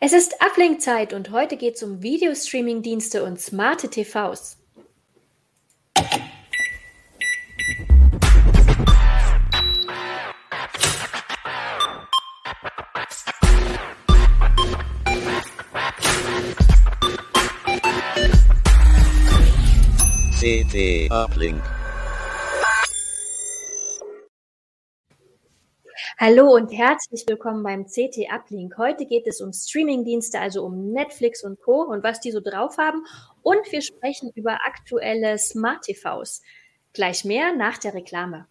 [0.00, 4.56] Es ist Uplink-Zeit und heute geht es um Videostreaming-Dienste und smarte TVs.
[20.38, 21.60] CT Uplink.
[26.20, 28.76] Hallo und herzlich willkommen beim CT Uplink.
[28.76, 31.82] Heute geht es um Streamingdienste, also um Netflix und Co.
[31.82, 33.04] und was die so drauf haben.
[33.42, 36.42] Und wir sprechen über aktuelle Smart TVs.
[36.92, 38.48] Gleich mehr nach der Reklame.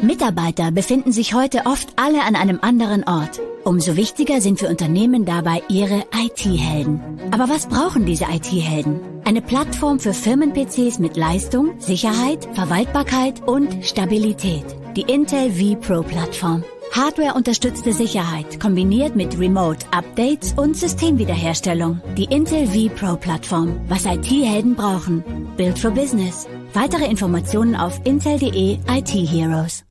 [0.00, 3.40] Mitarbeiter befinden sich heute oft alle an einem anderen Ort.
[3.64, 7.00] Umso wichtiger sind für Unternehmen dabei ihre IT-Helden.
[7.30, 9.00] Aber was brauchen diese IT-Helden?
[9.24, 14.64] Eine Plattform für Firmen-PCs mit Leistung, Sicherheit, Verwaltbarkeit und Stabilität.
[14.96, 16.64] Die Intel vPro Plattform.
[16.94, 22.02] Hardware-unterstützte Sicherheit kombiniert mit Remote-Updates und Systemwiederherstellung.
[22.18, 23.80] Die Intel vPro Plattform.
[23.88, 25.24] Was IT-Helden brauchen.
[25.56, 26.46] Build for Business.
[26.74, 29.84] Weitere Informationen auf intel.de IT Heroes.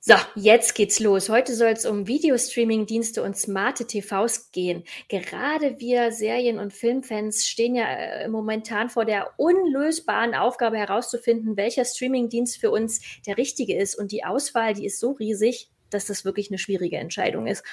[0.00, 1.28] So, jetzt geht's los.
[1.28, 4.84] Heute soll es um Videostreaming-Dienste und smarte TVs gehen.
[5.08, 11.84] Gerade wir Serien- und Filmfans stehen ja äh, momentan vor der unlösbaren Aufgabe herauszufinden, welcher
[11.84, 13.96] Streaming-Dienst für uns der richtige ist.
[13.96, 17.64] Und die Auswahl, die ist so riesig, dass das wirklich eine schwierige Entscheidung ist.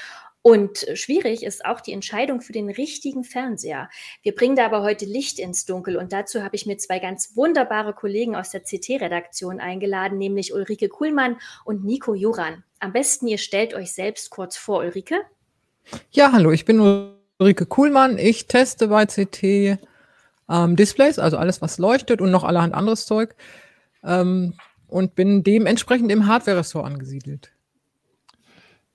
[0.42, 3.90] Und schwierig ist auch die Entscheidung für den richtigen Fernseher.
[4.24, 7.38] Wir bringen da aber heute Licht ins Dunkel und dazu habe ich mir zwei ganz
[7.38, 12.64] wunderbare Kollegen aus der CT-Redaktion eingeladen, nämlich Ulrike Kuhlmann und Nico Joran.
[12.80, 15.22] Am besten ihr stellt euch selbst kurz vor, Ulrike.
[16.12, 18.18] Ja, hallo, ich bin Ulrike Kuhlmann.
[18.18, 19.80] Ich teste bei CT
[20.50, 23.36] ähm, Displays, also alles, was leuchtet und noch allerhand anderes Zeug.
[24.04, 24.56] Ähm,
[24.88, 27.52] und bin dementsprechend im Hardware-Ressort angesiedelt.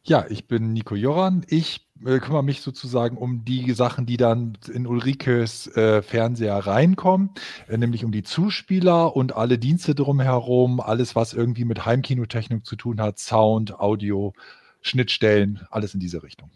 [0.04, 1.44] Ja, ich bin Nico Joran.
[1.48, 7.30] Ich äh, kümmere mich sozusagen um die Sachen, die dann in Ulrikes äh, Fernseher reinkommen,
[7.68, 12.77] äh, nämlich um die Zuspieler und alle Dienste drumherum, alles, was irgendwie mit Heimkinotechnik zu
[12.77, 14.33] tun hat, Sound, Audio,
[14.80, 16.50] Schnittstellen, alles in diese Richtung.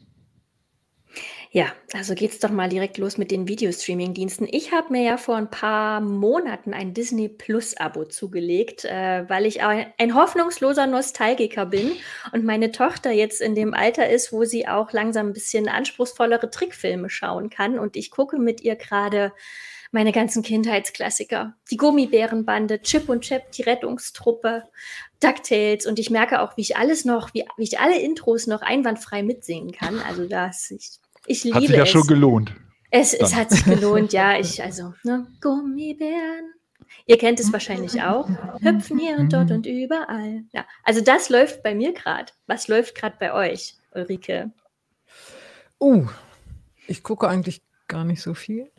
[1.55, 4.49] Ja, also geht's doch mal direkt los mit den Videostreaming-Diensten.
[4.51, 9.63] Ich habe mir ja vor ein paar Monaten ein Disney Plus-Abo zugelegt, äh, weil ich
[9.63, 11.93] ein, hoffnungsloser Nostalgiker bin
[12.33, 16.49] und meine Tochter jetzt in dem Alter ist, wo sie auch langsam ein bisschen anspruchsvollere
[16.49, 17.79] Trickfilme schauen kann.
[17.79, 19.35] Und ich gucke mit ihr gerade
[19.91, 21.55] meine ganzen Kindheitsklassiker.
[21.71, 24.63] Die Gummibärenbande, Chip und Chap, die Rettungstruppe,
[25.21, 28.63] DuckTales und ich merke auch, wie ich alles noch, wie, wie ich alle Intros noch
[28.63, 30.01] einwandfrei mitsingen kann.
[30.01, 30.93] Also das, ich
[31.27, 31.89] ich liebe Hat sich ja es.
[31.89, 32.53] schon gelohnt.
[32.91, 34.37] Es, es hat sich gelohnt, ja.
[34.39, 36.53] Ich, also, ne, Gummibären.
[37.07, 38.29] Ihr kennt es wahrscheinlich auch.
[38.61, 40.45] Hüpfen hier und dort und überall.
[40.53, 42.33] Ja, also das läuft bei mir gerade.
[42.47, 44.53] Was läuft gerade bei euch, Ulrike?
[45.81, 46.07] Uh,
[46.87, 48.71] ich gucke eigentlich gar nicht so viel.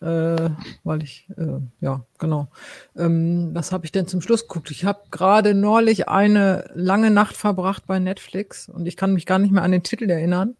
[0.00, 0.50] Äh,
[0.82, 2.48] weil ich, äh, ja, genau.
[2.96, 4.70] Ähm, was habe ich denn zum Schluss geguckt?
[4.70, 9.38] Ich habe gerade neulich eine lange Nacht verbracht bei Netflix und ich kann mich gar
[9.38, 10.56] nicht mehr an den Titel erinnern.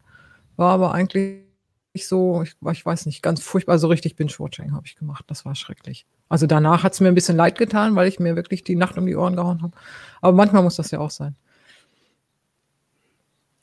[0.60, 1.46] War aber eigentlich
[1.94, 5.24] so, ich, ich weiß nicht, ganz furchtbar, so richtig Binge-Watching habe ich gemacht.
[5.28, 6.04] Das war schrecklich.
[6.28, 8.98] Also danach hat es mir ein bisschen leid getan, weil ich mir wirklich die Nacht
[8.98, 9.74] um die Ohren gehauen habe.
[10.20, 11.34] Aber manchmal muss das ja auch sein.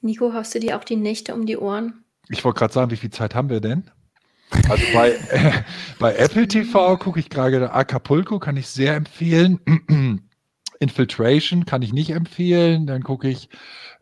[0.02, 2.04] Nico, hast du dir auch die Nächte um die Ohren?
[2.30, 3.92] Ich wollte gerade sagen, wie viel Zeit haben wir denn?
[4.68, 5.52] Also bei, äh,
[6.00, 10.27] bei Apple TV gucke ich gerade Acapulco, kann ich sehr empfehlen.
[10.80, 12.88] Infiltration kann ich nicht empfehlen.
[12.88, 13.50] Dann gucke ich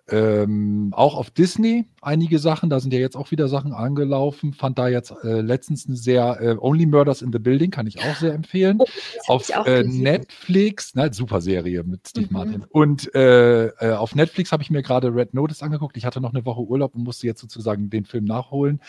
[0.07, 4.53] ähm, auch auf Disney einige Sachen, da sind ja jetzt auch wieder Sachen angelaufen.
[4.53, 7.99] Fand da jetzt äh, letztens eine sehr äh, Only Murders in the Building, kann ich
[7.99, 8.77] auch sehr empfehlen.
[8.79, 8.85] Oh,
[9.27, 12.33] auf äh, Netflix, ne, super Serie mit Steve mhm.
[12.33, 12.65] Martin.
[12.69, 15.97] Und äh, äh, auf Netflix habe ich mir gerade Red Notice angeguckt.
[15.97, 18.81] Ich hatte noch eine Woche Urlaub und musste jetzt sozusagen den Film nachholen.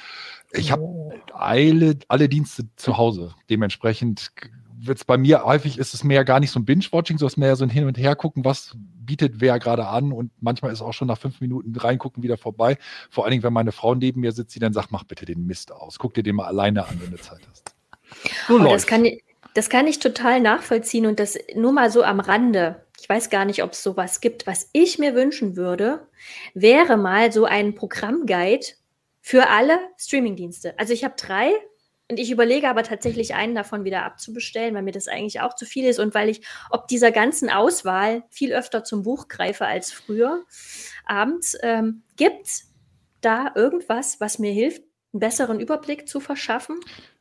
[0.53, 1.13] Ich habe oh.
[1.33, 3.35] alle, alle Dienste zu Hause.
[3.49, 4.33] Dementsprechend
[4.79, 7.57] wird es bei mir häufig ist es mehr gar nicht so ein Binge-Watching, sondern mehr
[7.57, 10.93] so ein Hin- und Her gucken, was bietet wer gerade an und manchmal ist auch
[10.93, 12.77] schon nach fünf Minuten reingucken wieder vorbei.
[13.11, 15.47] Vor allen Dingen, wenn meine Frau neben mir sitzt, die dann sagt, mach bitte den
[15.47, 15.99] Mist aus.
[15.99, 17.75] Guck dir den mal alleine an, wenn du Zeit hast.
[18.49, 19.07] So oh, das, kann,
[19.55, 22.85] das kann ich total nachvollziehen und das nur mal so am Rande.
[23.01, 24.47] Ich weiß gar nicht, ob es sowas gibt.
[24.47, 26.07] Was ich mir wünschen würde,
[26.55, 28.67] wäre mal so ein Programmguide
[29.21, 30.79] für alle Streamingdienste.
[30.79, 31.53] Also ich habe drei
[32.09, 35.65] und ich überlege aber tatsächlich einen davon wieder abzubestellen, weil mir das eigentlich auch zu
[35.65, 39.93] viel ist und weil ich ob dieser ganzen Auswahl viel öfter zum Buch greife als
[39.93, 40.45] früher
[41.05, 41.59] abends.
[41.63, 42.65] Ähm, Gibt
[43.23, 44.83] da irgendwas, was mir hilft,
[45.13, 46.79] einen besseren Überblick zu verschaffen?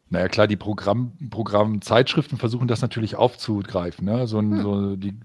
[0.10, 4.06] Naja, klar, die Programm, Programmzeitschriften versuchen das natürlich aufzugreifen.
[4.06, 4.28] Ne?
[4.28, 4.62] So, ein, hm.
[4.62, 5.18] so die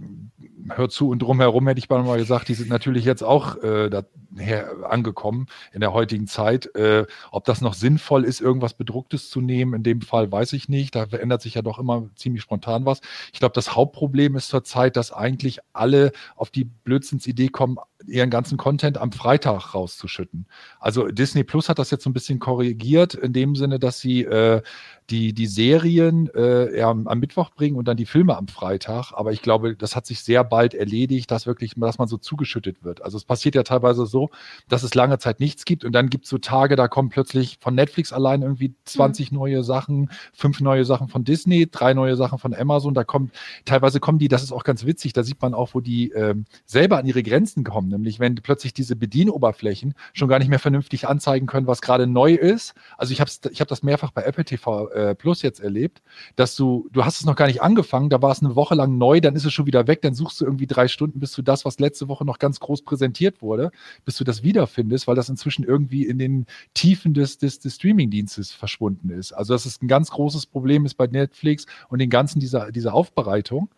[0.71, 4.71] hört zu und drumherum hätte ich mal gesagt, die sind natürlich jetzt auch äh, daher
[4.89, 6.75] angekommen in der heutigen Zeit.
[6.75, 10.69] Äh, ob das noch sinnvoll ist, irgendwas Bedrucktes zu nehmen, in dem Fall weiß ich
[10.69, 10.95] nicht.
[10.95, 13.01] Da verändert sich ja doch immer ziemlich spontan was.
[13.33, 17.77] Ich glaube, das Hauptproblem ist zurzeit, dass eigentlich alle auf die Blödsinnsidee kommen,
[18.07, 20.47] ihren ganzen Content am Freitag rauszuschütten.
[20.79, 24.23] Also Disney Plus hat das jetzt so ein bisschen korrigiert, in dem Sinne, dass sie
[24.25, 24.63] äh,
[25.11, 29.13] die, die Serien äh, ja, am Mittwoch bringen und dann die Filme am Freitag.
[29.13, 32.85] Aber ich glaube, das hat sich sehr bald erledigt, dass wirklich, dass man so zugeschüttet
[32.85, 33.03] wird.
[33.03, 34.31] Also es passiert ja teilweise so,
[34.69, 37.59] dass es lange Zeit nichts gibt und dann gibt es so Tage, da kommen plötzlich
[37.61, 39.39] von Netflix allein irgendwie 20 mhm.
[39.39, 42.95] neue Sachen, fünf neue Sachen von Disney, drei neue Sachen von Amazon.
[42.95, 43.33] Da kommen,
[43.65, 46.45] teilweise kommen die, das ist auch ganz witzig, da sieht man auch, wo die ähm,
[46.67, 47.90] selber an ihre Grenzen kommen.
[47.91, 52.35] Nämlich wenn plötzlich diese Bedienoberflächen schon gar nicht mehr vernünftig anzeigen können, was gerade neu
[52.35, 52.75] ist.
[52.97, 56.03] Also ich habe ich hab das mehrfach bei Apple TV äh, Plus jetzt erlebt,
[56.37, 58.99] dass du, du hast es noch gar nicht angefangen, da war es eine Woche lang
[58.99, 61.43] neu, dann ist es schon wieder weg, dann suchst du irgendwie drei Stunden, bis du
[61.43, 63.71] das, was letzte Woche noch ganz groß präsentiert wurde,
[64.05, 68.53] bis du das wiederfindest, weil das inzwischen irgendwie in den Tiefen des, des, des Streaming-Dienstes
[68.53, 69.33] verschwunden ist.
[69.33, 72.95] Also das ist ein ganz großes Problem ist bei Netflix und den ganzen dieser, dieser
[72.95, 73.71] Aufbereitung.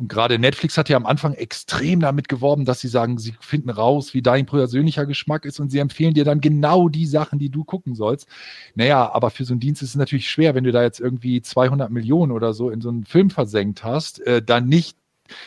[0.00, 3.68] Und gerade Netflix hat ja am Anfang extrem damit geworben, dass sie sagen, sie finden
[3.68, 7.50] raus, wie dein persönlicher Geschmack ist und sie empfehlen dir dann genau die Sachen, die
[7.50, 8.26] du gucken sollst.
[8.74, 11.42] Naja, aber für so einen Dienst ist es natürlich schwer, wenn du da jetzt irgendwie
[11.42, 14.96] 200 Millionen oder so in so einen Film versenkt hast, äh, dann nicht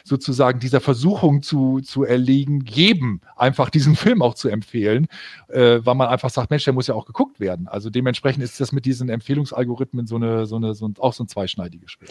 [0.04, 5.08] sozusagen dieser Versuchung zu, zu erliegen, geben, einfach diesen Film auch zu empfehlen,
[5.48, 7.68] äh, weil man einfach sagt, Mensch, der muss ja auch geguckt werden.
[7.68, 11.24] Also dementsprechend ist das mit diesen Empfehlungsalgorithmen so eine, so eine, so ein, auch so
[11.24, 11.98] ein zweischneidiges.
[12.00, 12.08] Ne?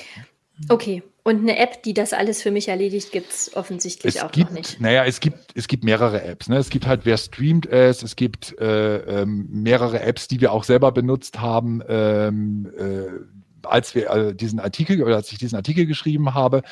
[0.68, 1.02] Okay.
[1.24, 4.50] Und eine App, die das alles für mich erledigt, gibt es offensichtlich es auch gibt,
[4.50, 4.80] noch nicht.
[4.80, 6.48] Naja, es gibt, es gibt mehrere Apps.
[6.48, 6.56] Ne?
[6.56, 10.64] Es gibt halt, wer streamt es, es gibt äh, ähm, mehrere Apps, die wir auch
[10.64, 15.86] selber benutzt haben, ähm, äh, als wir äh, diesen Artikel oder als ich diesen Artikel
[15.86, 16.62] geschrieben habe.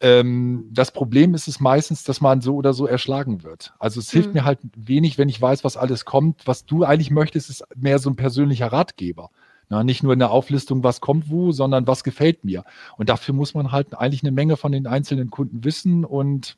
[0.00, 3.72] Ähm, das Problem ist es meistens, dass man so oder so erschlagen wird.
[3.78, 4.34] Also es hilft mhm.
[4.34, 6.46] mir halt wenig, wenn ich weiß, was alles kommt.
[6.46, 9.30] Was du eigentlich möchtest, ist mehr so ein persönlicher Ratgeber.
[9.68, 12.64] Na, nicht nur eine Auflistung, was kommt wo, sondern was gefällt mir.
[12.98, 16.56] Und dafür muss man halt eigentlich eine Menge von den einzelnen Kunden wissen und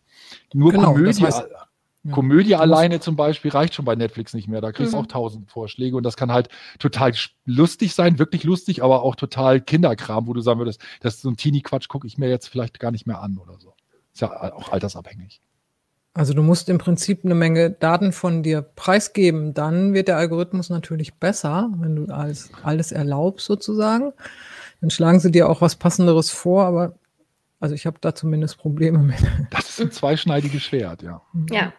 [0.52, 1.48] nur genau, Komödie, das heißt,
[2.10, 4.60] Komödie ja, alleine zum Beispiel reicht schon bei Netflix nicht mehr.
[4.60, 5.04] Da kriegst du mhm.
[5.04, 7.12] auch tausend Vorschläge und das kann halt total
[7.44, 11.30] lustig sein, wirklich lustig, aber auch total Kinderkram, wo du sagen würdest, das ist so
[11.30, 13.74] ein Teenie-Quatsch, gucke ich mir jetzt vielleicht gar nicht mehr an oder so.
[14.12, 15.40] Ist ja auch altersabhängig.
[16.18, 19.54] Also du musst im Prinzip eine Menge Daten von dir preisgeben.
[19.54, 24.12] Dann wird der Algorithmus natürlich besser, wenn du alles, alles erlaubst sozusagen.
[24.80, 26.98] Dann schlagen sie dir auch was Passenderes vor, aber
[27.60, 29.14] also ich habe da zumindest Probleme mit.
[29.50, 31.22] Das ist ein zweischneidiges Schwert, ja.
[31.52, 31.72] Ja.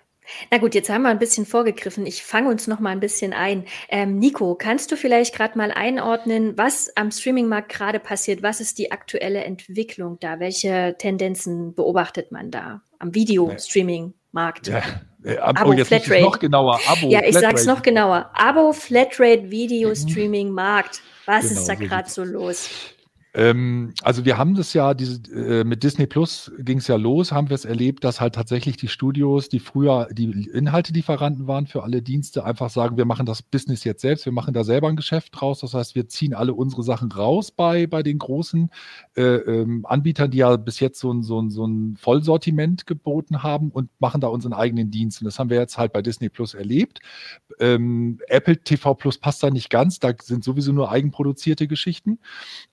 [0.51, 2.05] Na gut, jetzt haben wir ein bisschen vorgegriffen.
[2.05, 3.65] Ich fange uns noch mal ein bisschen ein.
[3.89, 8.41] Ähm, Nico, kannst du vielleicht gerade mal einordnen, was am Streamingmarkt gerade passiert?
[8.41, 10.39] Was ist die aktuelle Entwicklung da?
[10.39, 14.13] Welche Tendenzen beobachtet man da am Videostreaming?
[14.31, 14.67] Markt.
[14.67, 14.81] Ja,
[15.23, 16.21] äh, Abo, oh, jetzt Flatrate.
[16.21, 16.79] noch genauer.
[16.87, 18.29] Abo, ja, ich sage es noch genauer.
[18.33, 21.01] Abo, Flatrate, Video, Streaming, Markt.
[21.25, 22.69] Was genau, ist da gerade so los?
[23.35, 27.31] Ähm, also wir haben das ja, diese, äh, mit Disney Plus ging es ja los,
[27.31, 31.83] haben wir es erlebt, dass halt tatsächlich die Studios, die früher die Inhaltelieferanten waren für
[31.83, 34.95] alle Dienste, einfach sagen, wir machen das Business jetzt selbst, wir machen da selber ein
[34.95, 35.59] Geschäft draus.
[35.59, 38.71] Das heißt, wir ziehen alle unsere Sachen raus bei, bei den großen
[39.15, 43.43] äh, ähm, Anbietern, die ja bis jetzt so ein, so, ein, so ein Vollsortiment geboten
[43.43, 45.21] haben und machen da unseren eigenen Dienst.
[45.21, 46.99] Und das haben wir jetzt halt bei Disney Plus erlebt.
[47.59, 52.17] Ähm, Apple TV Plus passt da nicht ganz, da sind sowieso nur eigenproduzierte Geschichten.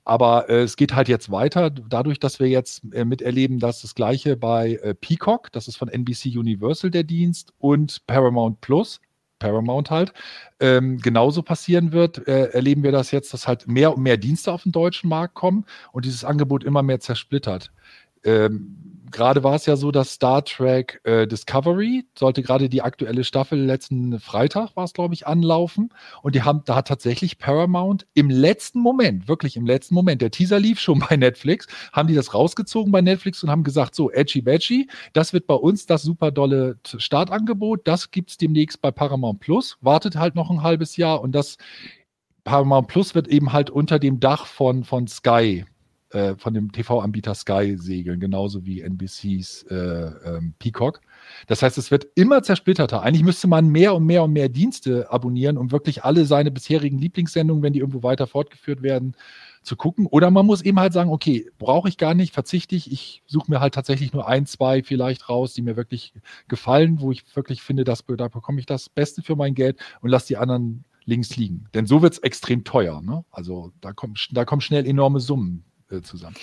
[0.04, 3.94] Aber äh, es geht halt jetzt weiter, dadurch, dass wir jetzt äh, miterleben, dass das
[3.94, 9.00] gleiche bei äh, Peacock, das ist von NBC Universal der Dienst, und Paramount Plus,
[9.38, 10.12] Paramount halt,
[10.60, 14.52] ähm, genauso passieren wird, äh, erleben wir das jetzt, dass halt mehr und mehr Dienste
[14.52, 17.70] auf den deutschen Markt kommen und dieses Angebot immer mehr zersplittert.
[18.24, 23.24] Ähm, gerade war es ja so, dass Star Trek äh, Discovery sollte gerade die aktuelle
[23.24, 25.90] Staffel letzten Freitag war es, glaube ich, anlaufen.
[26.22, 30.30] Und die haben, da hat tatsächlich Paramount im letzten Moment, wirklich im letzten Moment, der
[30.30, 34.10] Teaser lief schon bei Netflix, haben die das rausgezogen bei Netflix und haben gesagt, so,
[34.10, 38.90] Edgy Veggie, das wird bei uns das super dolle Startangebot, das gibt es demnächst bei
[38.90, 39.76] Paramount Plus.
[39.80, 41.56] Wartet halt noch ein halbes Jahr und das
[42.44, 45.64] Paramount Plus wird eben halt unter dem Dach von, von Sky
[46.16, 51.02] äh, von dem TV-Anbieter Sky segeln, genauso wie NBCs äh, ähm, Peacock.
[51.46, 53.02] Das heißt, es wird immer zersplitterter.
[53.02, 56.96] Eigentlich müsste man mehr und mehr und mehr Dienste abonnieren, um wirklich alle seine bisherigen
[56.96, 59.14] Lieblingssendungen, wenn die irgendwo weiter fortgeführt werden,
[59.62, 60.06] zu gucken.
[60.06, 62.90] Oder man muss eben halt sagen, okay, brauche ich gar nicht, verzichte ich.
[62.90, 66.14] Ich suche mir halt tatsächlich nur ein, zwei vielleicht raus, die mir wirklich
[66.48, 70.08] gefallen, wo ich wirklich finde, dass, da bekomme ich das Beste für mein Geld und
[70.08, 71.66] lasse die anderen links liegen.
[71.74, 73.02] Denn so wird es extrem teuer.
[73.02, 73.22] Ne?
[73.30, 76.36] Also da kommen, da kommen schnell enorme Summen äh, zusammen.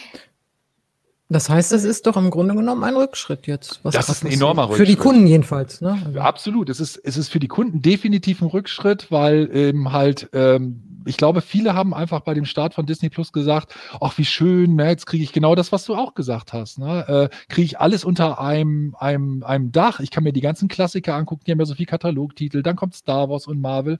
[1.33, 3.79] Das heißt, es ist doch im Grunde genommen ein Rückschritt jetzt.
[3.83, 4.87] das ist ein enormer Rückschritt.
[4.87, 5.81] Für die Kunden jedenfalls.
[5.81, 5.99] Ne?
[6.05, 6.19] Also.
[6.19, 6.69] Absolut.
[6.69, 11.17] Es ist, es ist für die Kunden definitiv ein Rückschritt, weil eben halt, ähm, ich
[11.17, 14.89] glaube, viele haben einfach bei dem Start von Disney Plus gesagt, ach, wie schön, ne,
[14.89, 16.77] jetzt kriege ich genau das, was du auch gesagt hast.
[16.77, 17.29] Ne?
[17.31, 20.01] Äh, kriege ich alles unter einem, einem, einem Dach.
[20.01, 22.93] Ich kann mir die ganzen Klassiker angucken, die haben ja so viel Katalogtitel, dann kommt
[22.93, 23.97] Star Wars und Marvel.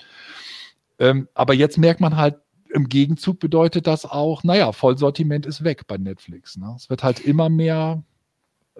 [1.00, 2.36] Ähm, aber jetzt merkt man halt,
[2.74, 6.58] im Gegenzug bedeutet das auch, naja, Vollsortiment ist weg bei Netflix.
[6.58, 6.74] Ne?
[6.75, 8.03] Es wird halt immer mehr,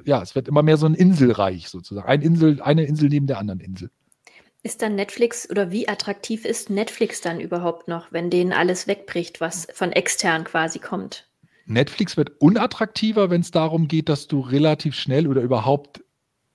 [0.04, 2.08] ja, es wird immer mehr so ein Inselreich sozusagen.
[2.08, 3.90] Ein Insel, eine Insel neben der anderen Insel.
[4.64, 9.42] Ist dann Netflix oder wie attraktiv ist Netflix dann überhaupt noch, wenn denen alles wegbricht,
[9.42, 11.28] was von extern quasi kommt?
[11.66, 16.04] Netflix wird unattraktiver, wenn es darum geht, dass du relativ schnell oder überhaupt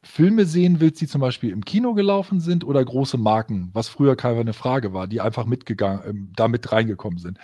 [0.02, 4.14] Filme sehen willst, die zum Beispiel im Kino gelaufen sind oder große Marken, was früher
[4.16, 7.38] keine Frage war, die einfach mitgegangen, ähm, damit reingekommen sind.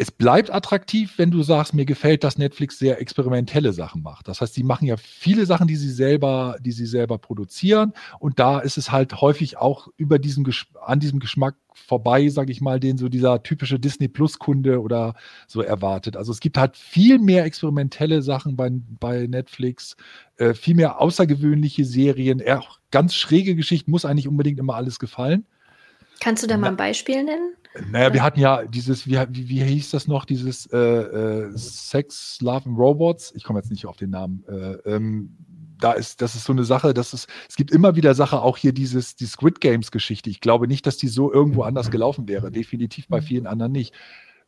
[0.00, 4.28] Es bleibt attraktiv, wenn du sagst, mir gefällt, dass Netflix sehr experimentelle Sachen macht.
[4.28, 7.92] Das heißt, sie machen ja viele Sachen, die sie selber, die sie selber produzieren.
[8.20, 10.48] Und da ist es halt häufig auch über diesen,
[10.86, 15.16] an diesem Geschmack vorbei, sage ich mal, den so dieser typische Disney Plus Kunde oder
[15.48, 16.16] so erwartet.
[16.16, 19.96] Also es gibt halt viel mehr experimentelle Sachen bei, bei Netflix,
[20.36, 25.44] äh, viel mehr außergewöhnliche Serien, auch ganz schräge Geschichten, muss eigentlich unbedingt immer alles gefallen.
[26.20, 27.54] Kannst du da mal ein Beispiel nennen?
[27.90, 32.38] Naja, wir hatten ja dieses, wie, wie, wie hieß das noch, dieses äh, äh, Sex,
[32.40, 33.32] Love and Robots.
[33.34, 34.44] Ich komme jetzt nicht auf den Namen.
[34.48, 35.36] Äh, ähm,
[35.80, 38.56] da ist, das ist so eine Sache, dass es, es gibt immer wieder Sache, auch
[38.56, 40.30] hier dieses, die Squid Games Geschichte.
[40.30, 42.50] Ich glaube nicht, dass die so irgendwo anders gelaufen wäre.
[42.50, 43.94] Definitiv bei vielen anderen nicht.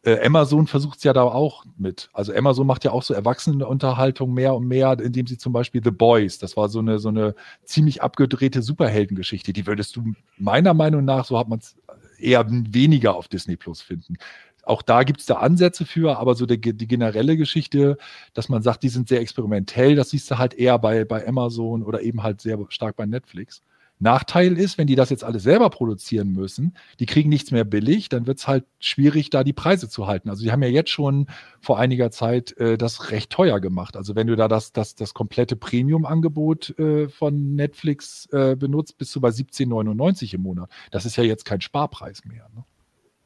[0.02, 2.08] Äh, Amazon versucht es ja da auch mit.
[2.14, 5.90] Also Amazon macht ja auch so Erwachsenenunterhaltung mehr und mehr, indem sie zum Beispiel The
[5.90, 7.34] Boys, das war so eine, so eine
[7.64, 11.76] ziemlich abgedrehte Superheldengeschichte, die würdest du meiner Meinung nach, so hat man es
[12.22, 14.16] eher weniger auf Disney Plus finden.
[14.62, 17.96] Auch da gibt es da Ansätze für, aber so die, die, generelle Geschichte,
[18.34, 21.82] dass man sagt, die sind sehr experimentell, das siehst du halt eher bei, bei Amazon
[21.82, 23.62] oder eben halt sehr stark bei Netflix.
[24.00, 28.08] Nachteil ist, wenn die das jetzt alles selber produzieren müssen, die kriegen nichts mehr billig,
[28.08, 30.30] dann wird es halt schwierig, da die Preise zu halten.
[30.30, 31.26] Also die haben ja jetzt schon
[31.60, 33.96] vor einiger Zeit äh, das recht teuer gemacht.
[33.96, 39.14] Also wenn du da das, das, das komplette Premium-Angebot äh, von Netflix äh, benutzt, bist
[39.14, 40.70] du bei 17,99 im Monat.
[40.90, 42.48] Das ist ja jetzt kein Sparpreis mehr.
[42.54, 42.64] Ne?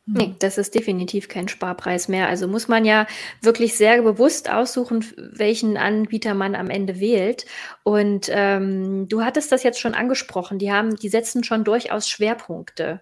[0.06, 2.28] Nee, das ist definitiv kein Sparpreis mehr.
[2.28, 3.06] Also muss man ja
[3.40, 7.46] wirklich sehr bewusst aussuchen, welchen Anbieter man am Ende wählt.
[7.84, 10.58] Und ähm, du hattest das jetzt schon angesprochen.
[10.58, 13.00] Die haben, die setzen schon durchaus Schwerpunkte.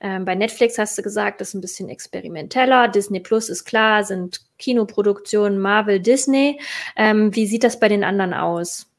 [0.00, 2.88] Ähm, bei Netflix hast du gesagt, das ist ein bisschen experimenteller.
[2.88, 6.60] Disney Plus ist klar, sind Kinoproduktionen Marvel, Disney.
[6.96, 8.90] Ähm, wie sieht das bei den anderen aus?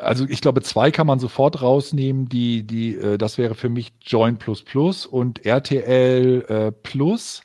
[0.00, 2.28] Also ich glaube, zwei kann man sofort rausnehmen.
[2.28, 7.42] Die, die, äh, das wäre für mich Join Plus Plus und RTL äh, Plus.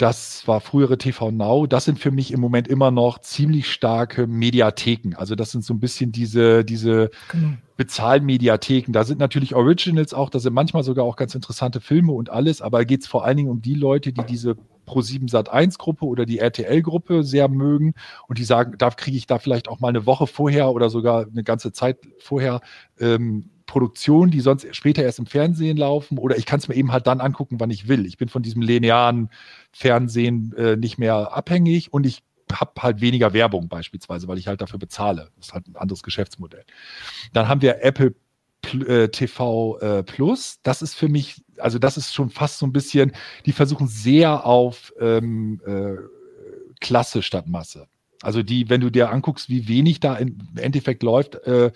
[0.00, 1.66] Das war frühere TV Now.
[1.66, 5.14] Das sind für mich im Moment immer noch ziemlich starke Mediatheken.
[5.14, 7.58] Also das sind so ein bisschen diese, diese genau.
[7.76, 8.92] Bezahlmediatheken.
[8.92, 12.62] Da sind natürlich Originals auch, da sind manchmal sogar auch ganz interessante Filme und alles,
[12.62, 16.24] aber geht es vor allen Dingen um die Leute, die diese Pro7 Sat1 Gruppe oder
[16.24, 17.92] die RTL Gruppe sehr mögen
[18.26, 21.26] und die sagen, da kriege ich da vielleicht auch mal eine Woche vorher oder sogar
[21.26, 22.62] eine ganze Zeit vorher
[22.98, 26.90] ähm, Produktionen, die sonst später erst im Fernsehen laufen oder ich kann es mir eben
[26.90, 28.04] halt dann angucken, wann ich will.
[28.04, 29.30] Ich bin von diesem linearen
[29.70, 34.60] Fernsehen äh, nicht mehr abhängig und ich habe halt weniger Werbung beispielsweise, weil ich halt
[34.60, 35.30] dafür bezahle.
[35.36, 36.64] Das ist halt ein anderes Geschäftsmodell.
[37.32, 38.16] Dann haben wir Apple
[38.88, 40.58] äh, TV äh, Plus.
[40.64, 43.12] Das ist für mich, also das ist schon fast so ein bisschen,
[43.46, 45.94] die versuchen sehr auf ähm, äh,
[46.80, 47.86] Klasse statt Masse.
[48.20, 51.70] Also die, wenn du dir anguckst, wie wenig da im Endeffekt läuft, äh,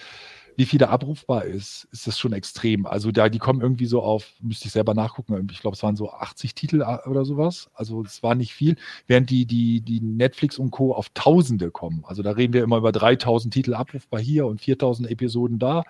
[0.57, 2.87] wie viel da abrufbar ist, ist das schon extrem.
[2.87, 5.97] Also da, die kommen irgendwie so auf, müsste ich selber nachgucken, ich glaube, es waren
[5.97, 7.69] so 80 Titel äh, oder sowas.
[7.75, 10.95] Also es war nicht viel, während die, die, die Netflix und Co.
[10.95, 12.05] auf Tausende kommen.
[12.07, 15.85] Also da reden wir immer über 3000 Titel abrufbar hier und 4000 Episoden da.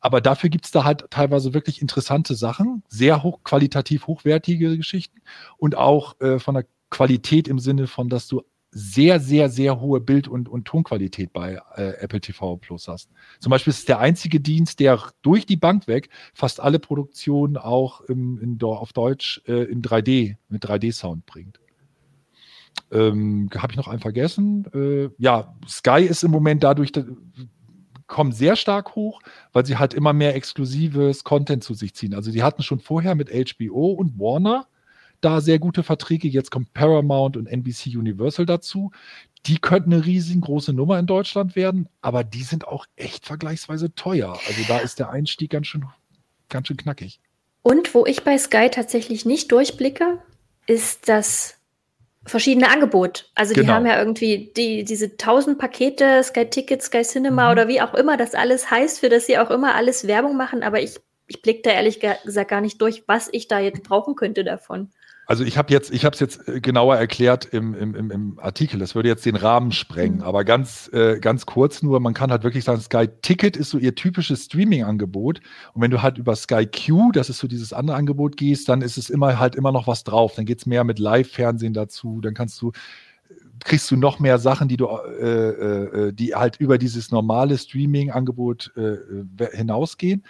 [0.00, 5.20] Aber dafür gibt es da halt teilweise wirklich interessante Sachen, sehr hoch, qualitativ hochwertige Geschichten
[5.58, 10.00] und auch äh, von der Qualität im Sinne von, dass du sehr, sehr, sehr hohe
[10.00, 13.10] Bild- und, und Tonqualität bei äh, Apple TV Plus hast.
[13.38, 17.58] Zum Beispiel ist es der einzige Dienst, der durch die Bank weg fast alle Produktionen
[17.58, 21.60] auch im, in, auf Deutsch äh, in 3D, mit 3D-Sound bringt.
[22.90, 24.66] Ähm, Habe ich noch einen vergessen?
[24.74, 26.92] Äh, ja, Sky ist im Moment dadurch,
[28.06, 29.20] kommen sehr stark hoch,
[29.52, 32.14] weil sie halt immer mehr exklusives Content zu sich ziehen.
[32.14, 34.66] Also die hatten schon vorher mit HBO und Warner
[35.24, 36.28] da sehr gute Verträge.
[36.28, 38.90] Jetzt kommt Paramount und NBC Universal dazu.
[39.46, 44.38] Die könnten eine riesengroße Nummer in Deutschland werden, aber die sind auch echt vergleichsweise teuer.
[44.46, 45.84] Also da ist der Einstieg ganz schön,
[46.48, 47.18] ganz schön knackig.
[47.62, 50.18] Und wo ich bei Sky tatsächlich nicht durchblicke,
[50.66, 51.56] ist das
[52.24, 53.24] verschiedene Angebote.
[53.34, 53.66] Also Genau.
[53.66, 57.52] die haben ja irgendwie die, diese tausend Pakete, Sky Ticket, Sky Cinema Mhm.
[57.52, 60.62] oder wie auch immer das alles heißt, für das sie auch immer alles Werbung machen,
[60.62, 63.82] aber ich, ich blicke da ehrlich ge- gesagt gar nicht durch, was ich da jetzt
[63.82, 64.90] brauchen könnte davon.
[65.26, 68.78] Also ich habe jetzt, ich habe es jetzt äh, genauer erklärt im, im, im, Artikel.
[68.80, 70.22] Das würde jetzt den Rahmen sprengen, Mhm.
[70.22, 73.78] aber ganz, äh, ganz kurz nur, man kann halt wirklich sagen, Sky Ticket ist so
[73.78, 75.40] ihr typisches Streaming-Angebot.
[75.74, 78.82] Und wenn du halt über Sky Q, das ist so dieses andere Angebot, gehst, dann
[78.82, 80.34] ist es immer halt immer noch was drauf.
[80.34, 82.20] Dann geht's mehr mit Live-Fernsehen dazu.
[82.20, 82.72] Dann kannst du
[83.64, 85.48] kriegst du noch mehr Sachen, die du, äh,
[86.08, 90.24] äh, die halt über dieses normale Streaming-Angebot äh, äh, hinausgehen.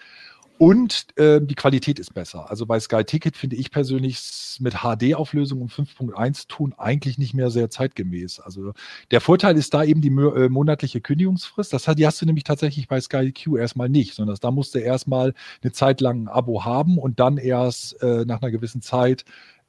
[0.62, 2.48] Und äh, die Qualität ist besser.
[2.48, 4.20] Also bei Sky Ticket finde ich persönlich
[4.60, 8.38] mit HD-Auflösung um 5.1 Ton eigentlich nicht mehr sehr zeitgemäß.
[8.38, 8.72] Also
[9.10, 11.72] der Vorteil ist da eben die äh, monatliche Kündigungsfrist.
[11.72, 14.76] Das hat, die hast du nämlich tatsächlich bei Sky Q erstmal nicht, sondern da musst
[14.76, 18.82] du erstmal eine Zeit lang ein Abo haben und dann erst äh, nach einer gewissen
[18.82, 19.24] Zeit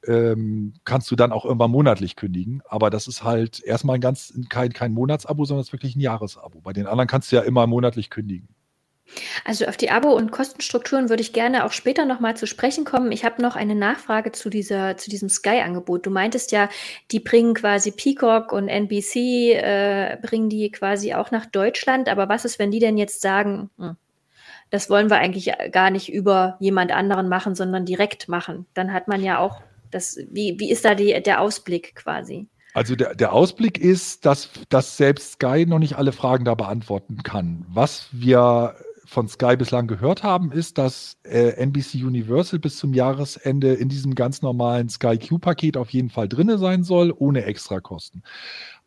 [0.06, 2.62] ähm, kannst du dann auch irgendwann monatlich kündigen.
[2.68, 6.00] Aber das ist halt erstmal ein ganz kein, kein Monatsabo, sondern es ist wirklich ein
[6.00, 6.60] Jahresabo.
[6.60, 8.53] Bei den anderen kannst du ja immer monatlich kündigen.
[9.44, 13.12] Also auf die Abo- und Kostenstrukturen würde ich gerne auch später nochmal zu sprechen kommen.
[13.12, 16.06] Ich habe noch eine Nachfrage zu, dieser, zu diesem Sky-Angebot.
[16.06, 16.68] Du meintest ja,
[17.10, 22.08] die bringen quasi Peacock und NBC, äh, bringen die quasi auch nach Deutschland.
[22.08, 23.96] Aber was ist, wenn die denn jetzt sagen, hm,
[24.70, 28.66] das wollen wir eigentlich gar nicht über jemand anderen machen, sondern direkt machen?
[28.74, 32.48] Dann hat man ja auch das, wie, wie ist da die, der Ausblick quasi?
[32.72, 37.22] Also der, der Ausblick ist, dass, dass selbst Sky noch nicht alle Fragen da beantworten
[37.22, 37.64] kann.
[37.68, 43.74] Was wir von Sky bislang gehört haben, ist, dass äh, NBC Universal bis zum Jahresende
[43.74, 48.22] in diesem ganz normalen Sky Q-Paket auf jeden Fall drinne sein soll, ohne Extrakosten.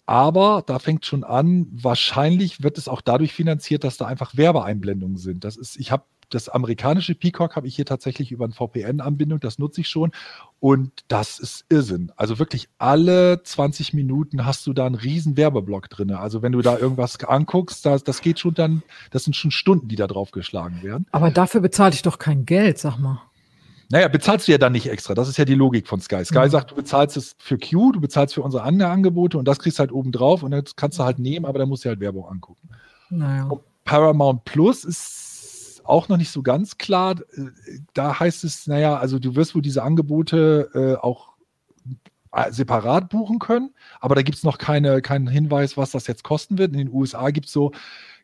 [0.06, 5.18] Aber da fängt schon an, wahrscheinlich wird es auch dadurch finanziert, dass da einfach Werbeeinblendungen
[5.18, 5.44] sind.
[5.44, 9.60] Das ist, ich habe das amerikanische Peacock habe ich hier tatsächlich über eine VPN-Anbindung, das
[9.60, 10.12] nutze ich schon.
[10.60, 12.12] Und das ist Irrsinn.
[12.16, 16.12] Also wirklich alle 20 Minuten hast du da einen riesen Werbeblock drin.
[16.12, 19.88] Also wenn du da irgendwas anguckst, das, das geht schon dann, das sind schon Stunden,
[19.88, 21.06] die da drauf geschlagen werden.
[21.12, 23.22] Aber dafür bezahle ich doch kein Geld, sag mal.
[23.90, 25.14] Naja, bezahlst du ja dann nicht extra.
[25.14, 26.26] Das ist ja die Logik von Sky.
[26.26, 26.50] Sky Mhm.
[26.50, 29.80] sagt, du bezahlst es für Q, du bezahlst für unsere anderen Angebote und das kriegst
[29.80, 32.02] du halt oben drauf und das kannst du halt nehmen, aber da musst du halt
[32.02, 32.68] Werbung angucken.
[33.10, 33.50] Naja.
[33.86, 35.27] Paramount Plus ist
[35.88, 37.16] auch noch nicht so ganz klar.
[37.34, 41.36] Äh, Da heißt es, naja, also du wirst wohl diese Angebote äh, auch
[42.34, 46.24] äh, separat buchen können, aber da gibt es noch keine, keinen Hinweis, was das jetzt
[46.24, 46.74] kosten wird.
[46.74, 47.72] In den USA gibt es so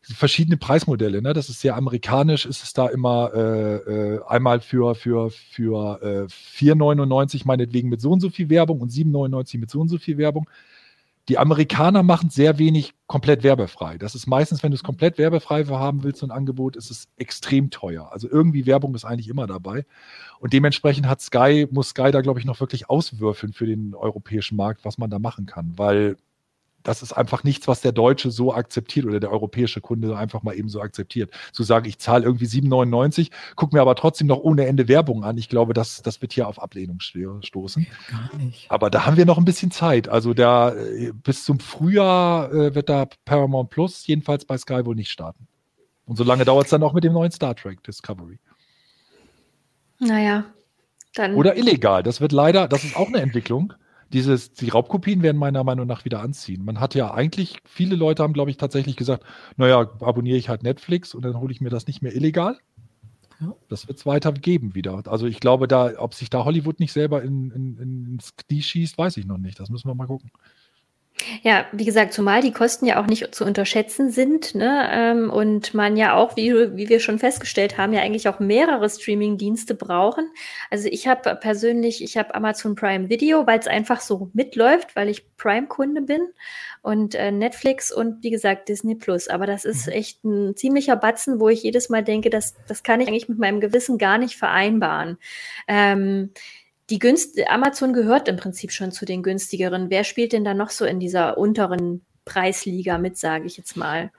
[0.02, 1.22] verschiedene Preismodelle.
[1.22, 1.34] Ne?
[1.34, 3.76] Das ist sehr amerikanisch, ist es da immer äh,
[4.16, 8.92] äh, einmal für, für, für äh, 4,99 meinetwegen mit so und so viel Werbung und
[8.92, 10.50] 7,99 mit so und so viel Werbung.
[11.30, 13.98] Die Amerikaner machen sehr wenig komplett werbefrei.
[13.98, 17.08] Das ist meistens, wenn du es komplett werbefrei haben willst, so ein Angebot, ist es
[17.16, 18.12] extrem teuer.
[18.12, 19.86] Also irgendwie Werbung ist eigentlich immer dabei.
[20.40, 24.58] Und dementsprechend hat Sky, muss Sky da, glaube ich, noch wirklich auswürfeln für den europäischen
[24.58, 25.74] Markt, was man da machen kann.
[25.78, 26.18] Weil
[26.84, 30.54] das ist einfach nichts, was der Deutsche so akzeptiert oder der europäische Kunde einfach mal
[30.56, 31.32] eben so akzeptiert.
[31.54, 35.38] Zu sagen, ich zahle irgendwie 7,99, guck mir aber trotzdem noch ohne Ende Werbung an.
[35.38, 37.88] Ich glaube, das, das wird hier auf Ablehnung sto- stoßen.
[38.10, 38.70] Gar nicht.
[38.70, 40.10] Aber da haben wir noch ein bisschen Zeit.
[40.10, 44.96] Also da äh, bis zum Frühjahr äh, wird da Paramount Plus jedenfalls bei Sky wohl
[44.96, 45.48] nicht starten.
[46.06, 48.38] Und so lange dauert es dann auch mit dem neuen Star Trek Discovery.
[50.00, 50.46] Naja,
[51.16, 51.36] dann.
[51.36, 52.04] Oder illegal.
[52.04, 53.74] Das wird leider, das ist auch eine Entwicklung.
[54.14, 56.64] Dieses, die Raubkopien werden meiner Meinung nach wieder anziehen.
[56.64, 59.24] Man hat ja eigentlich, viele Leute haben, glaube ich, tatsächlich gesagt,
[59.58, 62.58] naja, abonniere ich halt Netflix und dann hole ich mir das nicht mehr illegal.
[63.42, 63.56] Ja.
[63.70, 65.02] Das wird es weiter geben wieder.
[65.08, 68.98] Also ich glaube, da, ob sich da Hollywood nicht selber in, in, ins Knie schießt,
[68.98, 69.60] weiß ich noch nicht.
[69.60, 70.32] Das müssen wir mal gucken.
[71.42, 74.90] Ja, wie gesagt, zumal die Kosten ja auch nicht zu unterschätzen sind, ne?
[74.92, 78.90] ähm, und man ja auch, wie, wie wir schon festgestellt haben, ja eigentlich auch mehrere
[78.90, 80.30] Streaming-Dienste brauchen.
[80.70, 85.10] Also ich habe persönlich, ich habe Amazon Prime Video, weil es einfach so mitläuft, weil
[85.10, 86.22] ich Prime-Kunde bin
[86.82, 89.28] und äh, Netflix und wie gesagt Disney Plus.
[89.28, 93.02] Aber das ist echt ein ziemlicher Batzen, wo ich jedes Mal denke, das, das kann
[93.02, 95.18] ich eigentlich mit meinem Gewissen gar nicht vereinbaren.
[95.68, 96.32] Ähm,
[96.94, 99.90] die Günst Amazon gehört im Prinzip schon zu den günstigeren.
[99.90, 104.12] Wer spielt denn da noch so in dieser unteren Preisliga mit, sage ich jetzt mal?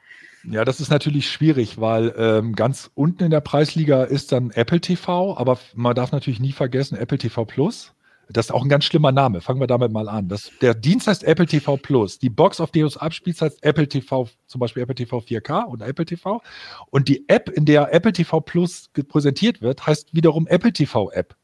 [0.42, 4.80] Ja, das ist natürlich schwierig, weil ähm, ganz unten in der Preisliga ist dann Apple
[4.80, 7.92] TV, aber man darf natürlich nie vergessen, Apple TV Plus.
[8.28, 9.40] Das ist auch ein ganz schlimmer Name.
[9.40, 10.26] Fangen wir damit mal an.
[10.26, 12.18] Das, der Dienst heißt Apple TV Plus.
[12.18, 15.62] Die Box, auf die du es abspielst, heißt Apple TV, zum Beispiel Apple TV 4K
[15.66, 16.42] und Apple TV.
[16.90, 21.36] Und die App, in der Apple TV Plus präsentiert wird, heißt wiederum Apple TV App.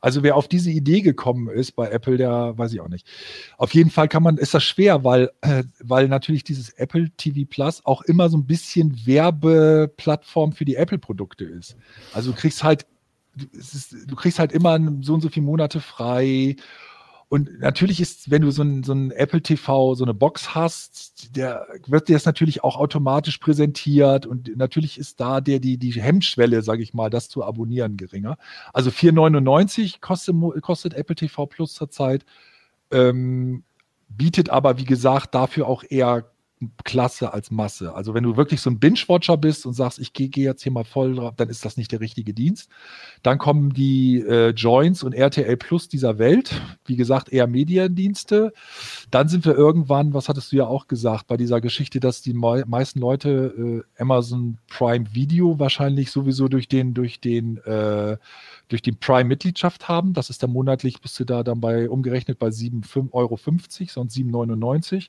[0.00, 3.06] Also wer auf diese Idee gekommen ist bei Apple, der weiß ich auch nicht.
[3.58, 7.46] Auf jeden Fall kann man, ist das schwer, weil, äh, weil natürlich dieses Apple TV
[7.48, 11.76] Plus auch immer so ein bisschen Werbeplattform für die Apple-Produkte ist.
[12.14, 12.86] Also du kriegst halt,
[13.52, 16.56] ist, du kriegst halt immer so und so viele Monate frei
[17.30, 21.36] Und natürlich ist, wenn du so ein, so ein Apple TV, so eine Box hast,
[21.36, 25.92] der wird dir das natürlich auch automatisch präsentiert und natürlich ist da der, die, die
[25.92, 28.36] Hemmschwelle, sage ich mal, das zu abonnieren geringer.
[28.72, 32.24] Also 4,99 kostet, kostet Apple TV Plus zurzeit,
[32.90, 33.62] ähm,
[34.08, 36.32] bietet aber, wie gesagt, dafür auch eher
[36.84, 37.94] Klasse als Masse.
[37.94, 40.72] Also wenn du wirklich so ein Binge-Watcher bist und sagst, ich gehe geh jetzt hier
[40.72, 42.68] mal voll drauf, dann ist das nicht der richtige Dienst.
[43.22, 48.52] Dann kommen die äh, Joints und RTL Plus dieser Welt, wie gesagt, eher Mediendienste.
[49.10, 52.34] Dann sind wir irgendwann, was hattest du ja auch gesagt, bei dieser Geschichte, dass die
[52.34, 58.18] me meisten Leute äh, Amazon Prime Video wahrscheinlich sowieso durch den, durch den, äh,
[58.68, 60.12] durch die Prime-Mitgliedschaft haben.
[60.12, 65.08] Das ist dann monatlich, bist du da dann bei umgerechnet bei 7,50 Euro, sonst 7,99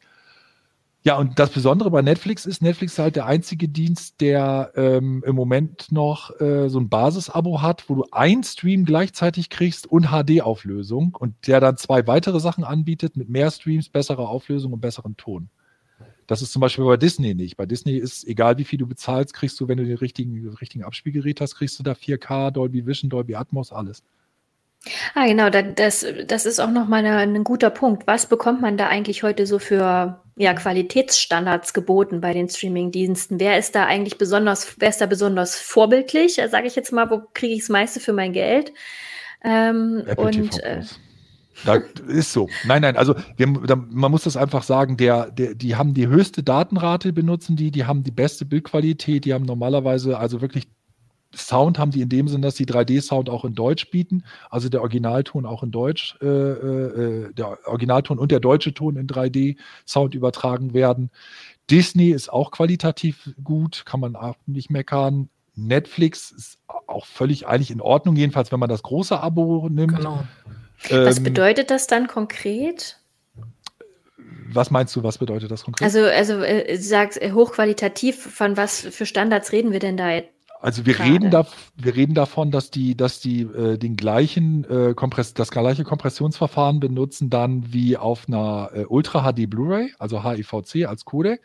[1.04, 5.24] ja, und das Besondere bei Netflix ist, Netflix ist halt der einzige Dienst, der ähm,
[5.26, 10.10] im Moment noch äh, so ein Basisabo hat, wo du ein Stream gleichzeitig kriegst und
[10.10, 15.18] HD-Auflösung und der dann zwei weitere Sachen anbietet mit mehr Streams, bessere Auflösung und besseren
[15.18, 15.50] Ton.
[16.28, 17.58] Das ist zum Beispiel bei Disney nicht.
[17.58, 20.84] Bei Disney ist, egal wie viel du bezahlst, kriegst du, wenn du den richtigen, richtigen
[20.84, 24.04] Abspielgerät hast, kriegst du da 4K, Dolby Vision, Dolby Atmos, alles.
[25.14, 28.08] Ah, genau, das, das ist auch nochmal ein guter Punkt.
[28.08, 33.40] Was bekommt man da eigentlich heute so für ja, Qualitätsstandards geboten bei den Streamingdiensten?
[33.40, 36.42] Wer ist da eigentlich besonders, wer ist da besonders vorbildlich?
[36.50, 38.74] Sage ich jetzt mal, wo kriege ich das meiste für mein Geld?
[39.44, 40.82] Ähm, und äh,
[41.64, 41.76] da
[42.08, 42.50] ist so.
[42.66, 46.08] Nein, nein, also wir, da, man muss das einfach sagen, der, der, die haben die
[46.08, 50.68] höchste Datenrate, benutzen die, die haben die beste Bildqualität, die haben normalerweise also wirklich
[51.36, 54.82] Sound haben die in dem Sinn, dass sie 3D-Sound auch in Deutsch bieten, also der
[54.82, 60.74] Originalton auch in Deutsch, äh, äh, der Originalton und der deutsche Ton in 3D-Sound übertragen
[60.74, 61.10] werden.
[61.70, 65.30] Disney ist auch qualitativ gut, kann man auch nicht meckern.
[65.56, 69.96] Netflix ist auch völlig eigentlich in Ordnung, jedenfalls wenn man das große Abo nimmt.
[69.96, 70.24] Genau.
[70.90, 72.98] Was ähm, bedeutet das dann konkret?
[74.54, 75.86] Was meinst du, was bedeutet das konkret?
[75.86, 80.22] Also, also äh, sagst äh, hochqualitativ, von was für Standards reden wir denn da
[80.62, 84.94] also wir reden, da, wir reden davon, dass die, dass die äh, den gleichen äh,
[84.94, 90.86] Kompress das gleiche Kompressionsverfahren benutzen dann wie auf einer äh, Ultra HD Blu-ray, also HIVC
[90.88, 91.42] als Codec.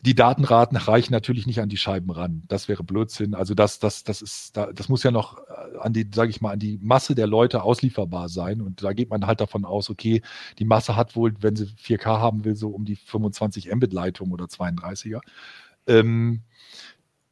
[0.00, 2.42] Die Datenraten reichen natürlich nicht an die Scheiben ran.
[2.48, 3.34] Das wäre Blödsinn.
[3.34, 6.52] Also das, das, das ist, das muss ja noch äh, an die, sage ich mal,
[6.52, 8.62] an die Masse der Leute auslieferbar sein.
[8.62, 10.22] Und da geht man halt davon aus, okay,
[10.58, 14.46] die Masse hat wohl, wenn sie 4K haben will, so um die 25 Mbit-Leitung oder
[14.46, 15.20] 32er.
[15.86, 16.42] Ähm,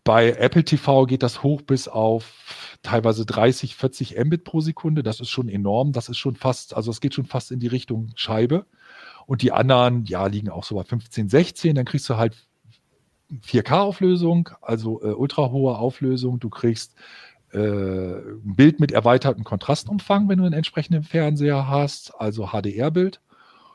[0.05, 5.03] bei Apple TV geht das hoch bis auf teilweise 30, 40 Mbit pro Sekunde.
[5.03, 5.93] Das ist schon enorm.
[5.93, 8.67] Das ist schon fast, also es geht schon fast in die Richtung Scheibe.
[9.27, 11.75] Und die anderen, ja, liegen auch so bei 15, 16.
[11.77, 12.37] Dann kriegst du halt
[13.47, 16.41] 4K-Auflösung, also äh, ultra hohe Auflösung.
[16.41, 16.95] Du kriegst
[17.53, 23.21] äh, ein Bild mit erweitertem Kontrastumfang, wenn du einen entsprechenden Fernseher hast, also HDR-Bild.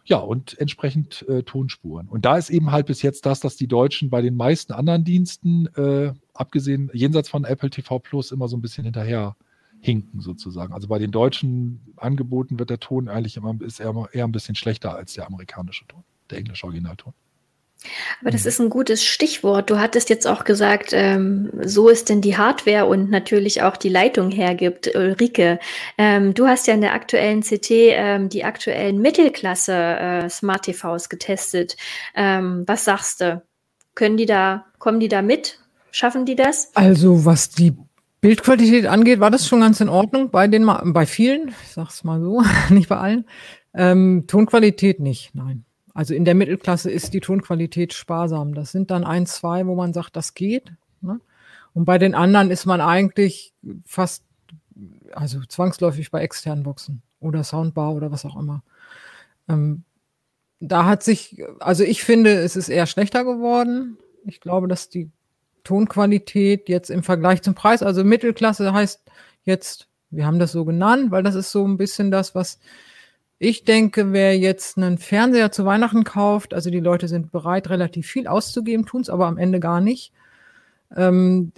[0.07, 2.07] Ja, und entsprechend äh, Tonspuren.
[2.07, 5.03] Und da ist eben halt bis jetzt das, dass die Deutschen bei den meisten anderen
[5.03, 9.35] Diensten, äh, abgesehen jenseits von Apple TV Plus, immer so ein bisschen hinterher
[9.81, 10.73] hinken sozusagen.
[10.73, 14.55] Also bei den deutschen Angeboten wird der Ton eigentlich immer ist eher, eher ein bisschen
[14.55, 17.13] schlechter als der amerikanische Ton, der englische Originalton.
[18.21, 18.47] Aber das mhm.
[18.47, 19.69] ist ein gutes Stichwort.
[19.69, 23.89] Du hattest jetzt auch gesagt, ähm, so ist denn die Hardware und natürlich auch die
[23.89, 24.95] Leitung hergibt.
[24.95, 25.59] Ulrike,
[25.97, 31.09] ähm, du hast ja in der aktuellen CT ähm, die aktuellen Mittelklasse äh, Smart TVs
[31.09, 31.77] getestet.
[32.15, 33.41] Ähm, was sagst du?
[33.95, 35.59] Können die da, kommen die da mit?
[35.91, 36.71] Schaffen die das?
[36.75, 37.75] Also was die
[38.21, 42.19] Bildqualität angeht, war das schon ganz in Ordnung bei den, bei vielen, ich sag's mal
[42.19, 43.25] so, nicht bei allen.
[43.73, 45.66] Ähm, Tonqualität nicht, nein.
[45.97, 48.53] Also in der Mittelklasse ist die Tonqualität sparsam.
[48.53, 50.71] Das sind dann ein, zwei, wo man sagt, das geht.
[51.01, 51.19] Ne?
[51.73, 54.23] Und bei den anderen ist man eigentlich fast,
[55.13, 58.61] also zwangsläufig bei externen Boxen oder Soundbar oder was auch immer.
[59.49, 59.85] Ähm,
[60.59, 63.97] da hat sich, also ich finde, es ist eher schlechter geworden.
[64.23, 65.09] Ich glaube, dass die
[65.63, 69.01] Tonqualität jetzt im Vergleich zum Preis, also Mittelklasse heißt
[69.45, 72.59] jetzt, wir haben das so genannt, weil das ist so ein bisschen das, was
[73.39, 78.07] ich denke, wer jetzt einen Fernseher zu Weihnachten kauft, also die Leute sind bereit, relativ
[78.07, 80.11] viel auszugeben, tun es aber am Ende gar nicht.
[80.95, 81.51] Ähm,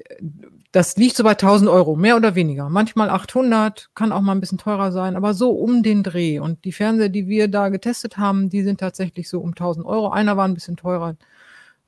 [0.71, 2.69] das liegt so bei 1000 Euro, mehr oder weniger.
[2.69, 6.39] Manchmal 800, kann auch mal ein bisschen teurer sein, aber so um den Dreh.
[6.39, 10.09] Und die Fernseher, die wir da getestet haben, die sind tatsächlich so um 1000 Euro.
[10.09, 11.15] Einer war ein bisschen teurer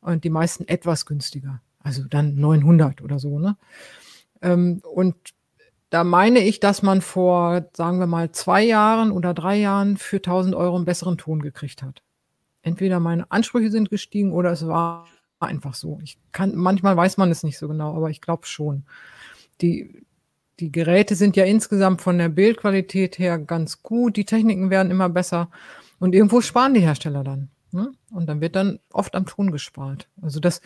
[0.02, 1.62] und die meisten etwas günstiger.
[1.84, 3.58] Also dann 900 oder so, ne?
[4.42, 5.16] Ähm, und
[5.92, 10.18] da meine ich, dass man vor, sagen wir mal, zwei Jahren oder drei Jahren für
[10.18, 12.02] 1000 Euro einen besseren Ton gekriegt hat.
[12.64, 15.06] Entweder meine Ansprüche sind gestiegen oder es war
[15.40, 16.00] einfach so.
[16.02, 18.86] Ich kann, manchmal weiß man es nicht so genau, aber ich glaube schon.
[19.60, 20.06] Die,
[20.62, 25.10] die Geräte sind ja insgesamt von der Bildqualität her ganz gut, die Techniken werden immer
[25.10, 25.50] besser
[26.00, 27.50] und irgendwo sparen die Hersteller dann.
[27.72, 27.92] Ne?
[28.12, 30.08] Und dann wird dann oft am Ton gespart.
[30.22, 30.62] Also das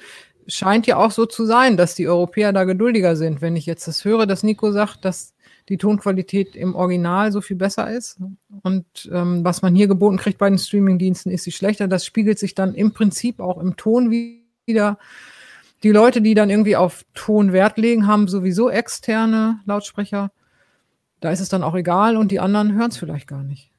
[0.48, 3.42] scheint ja auch so zu sein, dass die Europäer da geduldiger sind.
[3.42, 5.34] Wenn ich jetzt das höre, dass Nico sagt, dass
[5.70, 8.20] die Tonqualität im Original so viel besser ist
[8.62, 11.88] und ähm, was man hier geboten kriegt bei den Streamingdiensten ist sie schlechter.
[11.88, 15.00] Das spiegelt sich dann im Prinzip auch im Ton wieder.
[15.84, 20.32] Die Leute, die dann irgendwie auf Ton Wert legen, haben sowieso externe Lautsprecher.
[21.20, 23.72] Da ist es dann auch egal und die anderen hören es vielleicht gar nicht.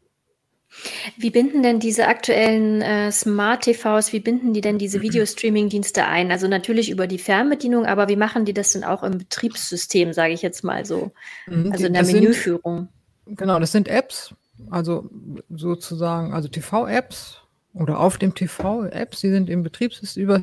[1.17, 6.31] Wie binden denn diese aktuellen äh, Smart-TVs, wie binden die denn diese Videostreaming-Dienste ein?
[6.31, 10.35] Also natürlich über die Fernbedienung, aber wie machen die das denn auch im Betriebssystem, sage
[10.35, 11.13] ich jetzt mal so?
[11.47, 12.89] Mhm, also in der das Menüführung.
[13.27, 14.35] Sind, genau, das sind Apps,
[14.71, 15.09] also
[15.49, 17.41] sozusagen, also TV-Apps
[17.75, 20.43] oder auf dem TV-Apps, die sind im Betriebssystem, über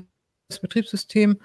[0.49, 1.37] das Betriebssystem.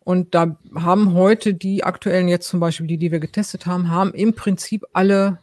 [0.00, 4.12] Und da haben heute die aktuellen, jetzt zum Beispiel die, die wir getestet haben, haben
[4.12, 5.38] im Prinzip alle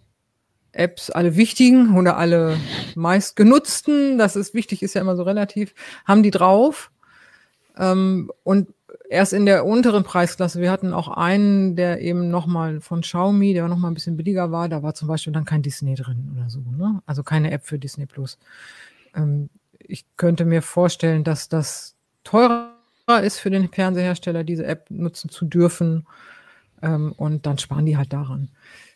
[0.73, 2.57] Apps, alle wichtigen oder alle
[2.95, 5.73] meistgenutzten, das ist wichtig, ist ja immer so relativ,
[6.05, 6.91] haben die drauf.
[7.77, 8.69] Ähm, und
[9.09, 13.67] erst in der unteren Preisklasse, wir hatten auch einen, der eben nochmal von Xiaomi, der
[13.67, 16.59] nochmal ein bisschen billiger war, da war zum Beispiel dann kein Disney drin oder so,
[16.59, 17.01] ne?
[17.05, 18.37] Also keine App für Disney Plus.
[19.15, 22.71] Ähm, ich könnte mir vorstellen, dass das teurer
[23.23, 26.07] ist für den Fernsehersteller, diese App nutzen zu dürfen.
[26.81, 28.49] Ähm, und dann sparen die halt daran.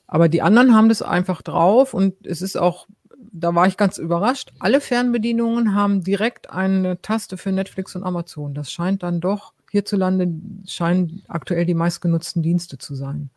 [0.08, 2.88] Aber die anderen haben das einfach drauf und es ist auch,
[3.18, 8.54] da war ich ganz überrascht, alle Fernbedienungen haben direkt eine Taste für Netflix und Amazon.
[8.54, 10.32] Das scheint dann doch hierzulande,
[10.68, 13.30] scheinen aktuell die meistgenutzten Dienste zu sein.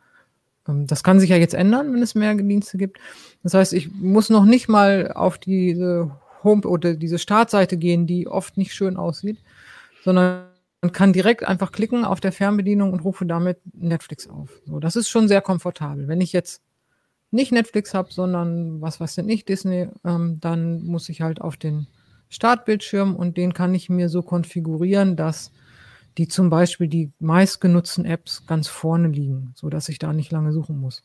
[0.67, 2.99] Ähm, das kann sich ja jetzt ändern, wenn es mehr Dienste gibt.
[3.43, 6.11] Das heißt, ich muss noch nicht mal auf diese
[6.43, 9.39] Home oder diese Startseite gehen, die oft nicht schön aussieht,
[10.03, 10.48] sondern
[10.81, 14.61] und kann direkt einfach klicken auf der Fernbedienung und rufe damit Netflix auf.
[14.65, 16.07] So, das ist schon sehr komfortabel.
[16.07, 16.61] Wenn ich jetzt
[17.31, 21.57] nicht Netflix habe, sondern was weiß denn nicht Disney, ähm, dann muss ich halt auf
[21.57, 21.87] den
[22.29, 25.51] Startbildschirm und den kann ich mir so konfigurieren, dass
[26.17, 30.53] die zum Beispiel die meistgenutzten Apps ganz vorne liegen, so dass ich da nicht lange
[30.53, 31.03] suchen muss.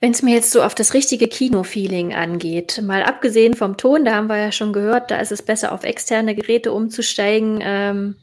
[0.00, 4.14] Wenn es mir jetzt so auf das richtige Kino-Feeling angeht, mal abgesehen vom Ton, da
[4.14, 7.58] haben wir ja schon gehört, da ist es besser, auf externe Geräte umzusteigen.
[7.60, 8.16] Ähm,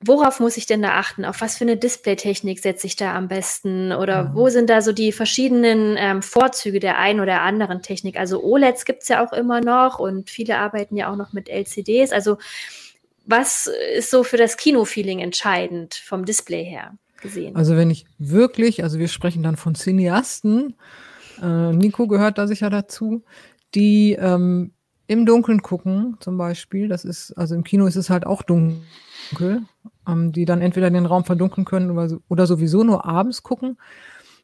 [0.00, 1.24] worauf muss ich denn da achten?
[1.24, 3.92] Auf was für eine Displaytechnik setze ich da am besten?
[3.92, 4.34] Oder mhm.
[4.36, 8.16] wo sind da so die verschiedenen ähm, Vorzüge der einen oder anderen Technik?
[8.16, 11.48] Also OLEDs gibt es ja auch immer noch und viele arbeiten ja auch noch mit
[11.48, 12.12] LCDs.
[12.12, 12.38] Also
[13.26, 16.92] was ist so für das Kino-Feeling entscheidend vom Display her?
[17.24, 17.56] Gesehen.
[17.56, 20.76] Also wenn ich wirklich, also wir sprechen dann von Cineasten,
[21.42, 23.24] äh, Nico gehört da sicher dazu,
[23.74, 24.72] die ähm,
[25.06, 26.88] im Dunkeln gucken, zum Beispiel.
[26.88, 29.62] Das ist, also im Kino ist es halt auch dunkel,
[30.06, 33.76] ähm, die dann entweder den Raum verdunkeln können oder, oder sowieso nur abends gucken.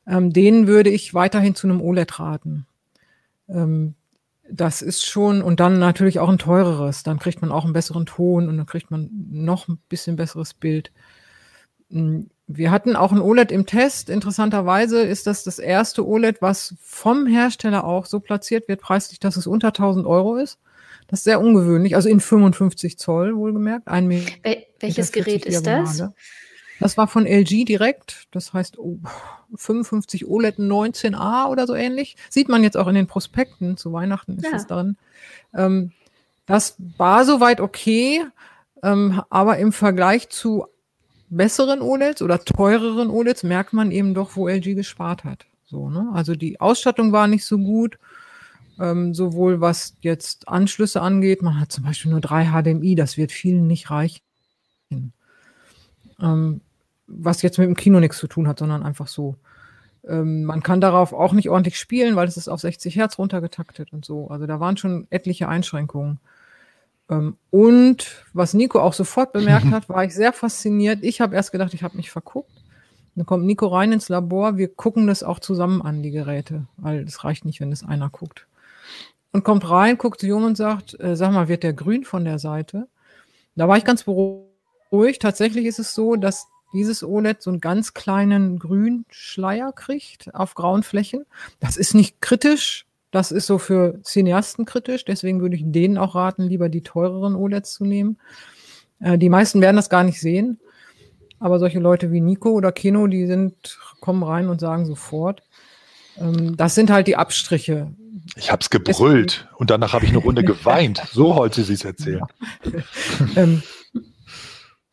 [0.07, 2.67] Ähm, denen würde ich weiterhin zu einem OLED raten.
[3.49, 3.95] Ähm,
[4.53, 7.05] das ist schon, und dann natürlich auch ein teureres.
[7.05, 10.55] Dann kriegt man auch einen besseren Ton und dann kriegt man noch ein bisschen besseres
[10.55, 10.91] Bild.
[12.53, 14.11] Wir hatten auch ein OLED im Test.
[14.11, 19.37] Interessanterweise ist das das erste OLED, was vom Hersteller auch so platziert wird, preislich, dass
[19.37, 20.59] es unter 1000 Euro ist.
[21.07, 23.87] Das ist sehr ungewöhnlich, also in 55 Zoll wohlgemerkt.
[23.87, 26.03] Ein Meter Wel welches Gerät ist das?
[26.81, 28.27] Das war von LG direkt.
[28.33, 28.99] Das heißt oh,
[29.55, 32.17] 55 OLED 19a oder so ähnlich.
[32.31, 33.77] Sieht man jetzt auch in den Prospekten.
[33.77, 34.53] Zu Weihnachten ist ja.
[34.53, 34.97] das drin.
[35.55, 35.93] Ähm,
[36.47, 38.25] das war soweit okay,
[38.83, 40.67] ähm, aber im Vergleich zu
[41.31, 45.47] besseren OLEDs oder teureren OLEDs merkt man eben doch, wo LG gespart hat.
[45.65, 46.11] So, ne?
[46.13, 47.99] Also die Ausstattung war nicht so gut,
[48.81, 51.43] ähm, sowohl was jetzt Anschlüsse angeht.
[51.43, 54.23] Man hat zum Beispiel nur drei HDMI, das wird vielen nicht reichen.
[56.21, 56.61] Ähm,
[57.07, 59.37] was jetzt mit dem Kino nichts zu tun hat, sondern einfach so.
[60.07, 63.93] Ähm, man kann darauf auch nicht ordentlich spielen, weil es ist auf 60 Hertz runtergetaktet
[63.93, 64.29] und so.
[64.29, 66.19] Also da waren schon etliche Einschränkungen.
[67.11, 71.01] Ähm, und was Nico auch sofort bemerkt hat, war ich sehr fasziniert.
[71.03, 72.53] Ich habe erst gedacht, ich habe mich verguckt.
[73.17, 74.57] Dann kommt Nico rein ins Labor.
[74.57, 78.09] Wir gucken das auch zusammen an, die Geräte, weil es reicht nicht, wenn es einer
[78.09, 78.47] guckt.
[79.33, 82.25] Und kommt rein, guckt sich um und sagt, äh, sag mal, wird der grün von
[82.25, 82.89] der Seite?
[83.57, 85.21] Da war ich ganz beruhigt.
[85.21, 90.83] Tatsächlich ist es so, dass dieses OLED so einen ganz kleinen Grünschleier kriegt auf grauen
[90.83, 91.27] Flächen.
[91.59, 96.15] Das ist nicht kritisch, das ist so für Cineasten kritisch, deswegen würde ich denen auch
[96.15, 98.19] raten, lieber die teureren OLEDs zu nehmen.
[99.01, 100.59] Äh, die meisten werden das gar nicht sehen,
[101.39, 105.43] aber solche Leute wie Nico oder Kino, die sind, kommen rein und sagen sofort.
[106.19, 107.93] Ähm, das sind halt die Abstriche.
[108.37, 111.03] Ich habe es gebrüllt und danach habe ich eine Runde geweint.
[111.13, 112.23] So wollte sie es erzählen.
[113.37, 113.63] ähm,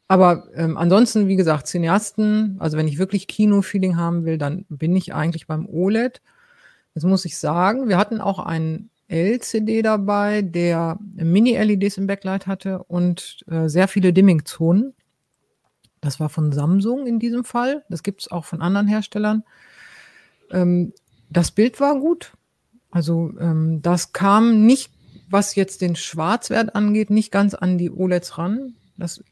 [0.08, 4.96] aber ähm, ansonsten, wie gesagt, Cineasten, also wenn ich wirklich Kino-Feeling haben will, dann bin
[4.96, 6.22] ich eigentlich beim OLED.
[6.98, 7.90] Das muss ich sagen.
[7.90, 14.14] Wir hatten auch einen LCD dabei, der Mini-LEDs im Backlight hatte und äh, sehr viele
[14.14, 14.96] Dimming-Zonen.
[16.02, 17.86] Das war von Samsung in diesem Fall.
[17.88, 19.44] Das gibt es auch von anderen Herstellern.
[20.50, 20.92] Ähm,
[21.30, 22.34] das Bild war gut.
[22.90, 24.92] Also ähm, das kam nicht,
[25.30, 28.74] was jetzt den Schwarzwert angeht, nicht ganz an die OLEDs ran.
[28.98, 29.24] Das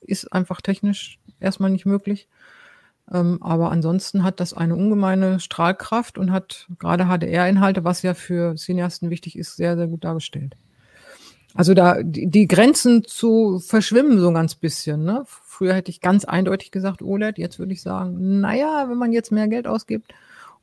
[0.00, 2.28] ist einfach technisch erstmal nicht möglich.
[3.12, 8.54] Ähm, aber ansonsten hat das eine ungemeine Strahlkraft und hat gerade HDR-Inhalte, was ja für
[8.56, 10.56] Cineasten wichtig ist, sehr, sehr gut dargestellt.
[11.54, 15.04] Also da die, Grenzen zu verschwimmen so ein ganz bisschen.
[15.04, 15.22] Ne?
[15.26, 19.30] Früher hätte ich ganz eindeutig gesagt OLED, jetzt würde ich sagen, naja, wenn man jetzt
[19.30, 20.12] mehr Geld ausgibt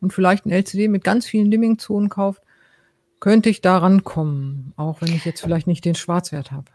[0.02, 2.42] und vielleicht ein LCD mit ganz vielen Dimming-Zonen kauft,
[3.22, 6.66] könnte ich da rankommen, auch wenn ich jetzt vielleicht nicht den Schwarzwert habe.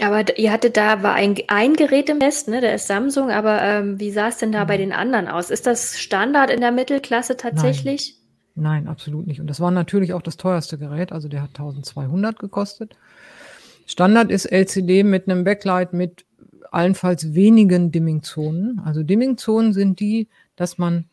[0.00, 2.60] Aber ihr hattet da, war ein, ein Gerät im Test, ne?
[2.60, 4.80] Der ist Samsung, aber ähm, wie sah es denn da bei mhm.
[4.80, 5.50] den anderen aus?
[5.50, 8.14] Ist das Standard in der Mittelklasse tatsächlich?
[8.14, 8.24] Nein.
[8.56, 9.40] Nein, absolut nicht.
[9.40, 12.96] Und das war natürlich auch das teuerste Gerät, also der hat 1200 gekostet.
[13.86, 16.24] Standard ist LCD mit einem Backlight mit
[16.70, 18.80] allenfalls wenigen Dimming-Zonen.
[18.84, 21.06] Also Dimming-Zonen sind die, dass man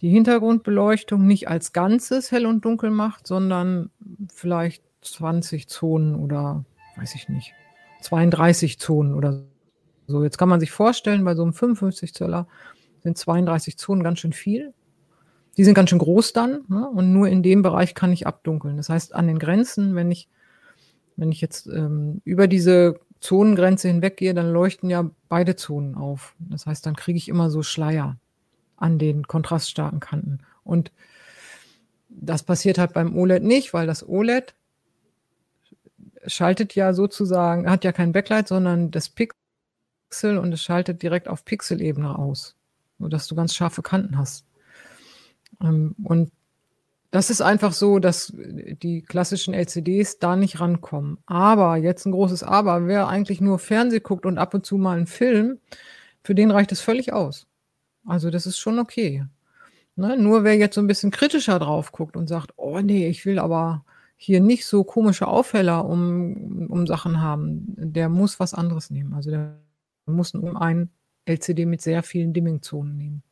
[0.00, 3.90] die Hintergrundbeleuchtung nicht als Ganzes hell und dunkel macht, sondern
[4.32, 6.64] vielleicht 20 Zonen oder
[6.96, 7.54] weiß ich nicht,
[8.00, 9.42] 32 Zonen oder
[10.06, 10.22] so.
[10.22, 12.46] Jetzt kann man sich vorstellen, bei so einem 55 Zöller
[13.02, 14.72] sind 32 Zonen ganz schön viel.
[15.56, 16.88] Die sind ganz schön groß dann ne?
[16.88, 18.76] und nur in dem Bereich kann ich abdunkeln.
[18.76, 20.28] Das heißt, an den Grenzen, wenn ich,
[21.16, 26.34] wenn ich jetzt ähm, über diese Zonengrenze hinweggehe, dann leuchten ja beide Zonen auf.
[26.38, 28.16] Das heißt, dann kriege ich immer so Schleier
[28.76, 30.40] an den kontraststarken Kanten.
[30.64, 30.92] Und
[32.08, 34.54] das passiert halt beim OLED nicht, weil das OLED
[36.26, 41.44] schaltet ja sozusagen, hat ja kein Backlight, sondern das Pixel und es schaltet direkt auf
[41.44, 42.56] Pixelebene aus,
[42.98, 44.44] sodass du ganz scharfe Kanten hast.
[45.60, 46.30] Ähm, und
[47.10, 51.18] das ist einfach so, dass die klassischen LCDs da nicht rankommen.
[51.26, 54.96] Aber jetzt ein großes Aber, wer eigentlich nur Fernseh guckt und ab und zu mal
[54.96, 55.60] einen Film,
[56.24, 57.46] für den reicht es völlig aus.
[58.04, 59.24] Also das ist schon okay.
[59.94, 60.16] Ne?
[60.16, 63.38] Nur wer jetzt so ein bisschen kritischer drauf guckt und sagt, oh nee, ich will
[63.38, 63.84] aber
[64.16, 69.14] hier nicht so komische Aufheller um, um Sachen haben, der muss was anderes nehmen.
[69.14, 69.58] Also der
[70.06, 70.90] muss um ein
[71.26, 73.22] LCD mit sehr vielen Dimming-Zonen nehmen.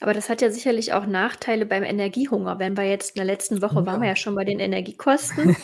[0.00, 2.58] Aber das hat ja sicherlich auch Nachteile beim Energiehunger.
[2.58, 3.86] Wenn wir jetzt in der letzten Woche ja.
[3.86, 5.56] waren wir ja schon bei den Energiekosten.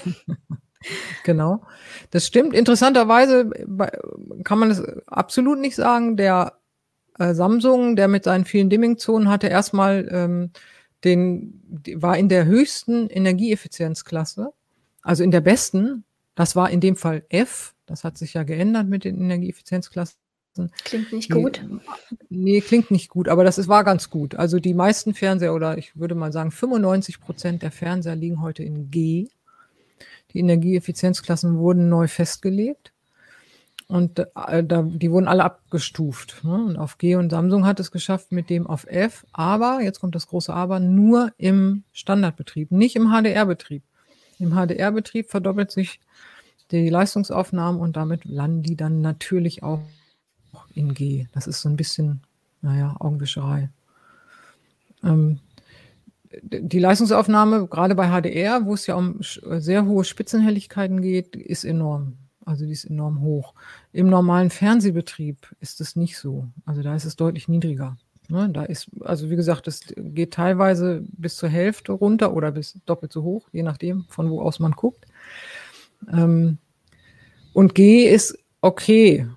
[1.25, 1.63] genau,
[2.11, 2.55] das stimmt.
[2.55, 3.51] Interessanterweise
[4.45, 6.17] kann man es absolut nicht sagen.
[6.17, 6.59] Der
[7.19, 10.51] äh, Samsung, der mit seinen vielen Dimming-Zonen hatte erstmal ähm,
[11.05, 11.63] den,
[11.95, 14.53] war in der höchsten Energieeffizienzklasse,
[15.03, 18.89] also in der besten, das war in dem Fall F, das hat sich ja geändert
[18.89, 20.19] mit den Energieeffizienzklassen.
[20.85, 21.67] Klingt nicht gut.
[22.29, 24.37] Nee, klingt nicht gut, aber das ist, war ganz gut.
[24.37, 28.63] Also die meisten Fernseher oder ich würde mal sagen 95 Prozent der Fernseher liegen heute
[28.63, 29.29] in G.
[30.33, 32.94] Die Energieeffizienzklassen wurden neu festgelegt.
[33.95, 36.43] Und äh, da, die wurden alle abgestuft.
[36.43, 36.53] Ne?
[36.53, 40.17] Und auf G und Samsung hat es geschafft mit dem auf F, aber, jetzt kommt
[40.17, 43.85] das große Aber, nur im Standardbetrieb, nicht im HDR-Betrieb.
[44.41, 46.01] Im HDR-Betrieb verdoppelt sich
[46.73, 49.83] die Leistungsaufnahme und damit landen die dann natürlich auch
[50.75, 51.29] in G.
[51.31, 52.21] Das ist so ein bisschen,
[52.63, 53.71] naja, Augenwischerei.
[55.05, 55.39] Ähm,
[56.43, 62.19] die Leistungsaufnahme, gerade bei HDR, wo es ja um sehr hohe Spitzenhelligkeiten geht, ist enorm.
[62.45, 63.55] Also die ist enorm hoch.
[63.93, 66.47] Im normalen Fernsehbetrieb ist es nicht so.
[66.67, 67.97] Also da ist es deutlich niedriger.
[68.29, 68.49] Ne?
[68.51, 73.13] Da ist, also wie gesagt, es geht teilweise bis zur Hälfte runter oder bis doppelt
[73.13, 75.07] so hoch, je nachdem, von wo aus man guckt.
[76.13, 76.59] Ähm,
[77.53, 79.29] und G ist okay.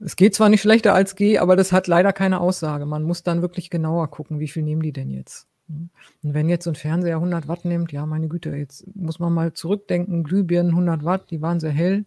[0.00, 2.86] Es geht zwar nicht schlechter als G, aber das hat leider keine Aussage.
[2.86, 5.48] Man muss dann wirklich genauer gucken, wie viel nehmen die denn jetzt.
[5.68, 5.90] Und
[6.22, 10.24] wenn jetzt ein Fernseher 100 Watt nimmt, ja, meine Güte, jetzt muss man mal zurückdenken,
[10.24, 12.04] Glühbirnen 100 Watt, die waren sehr hell,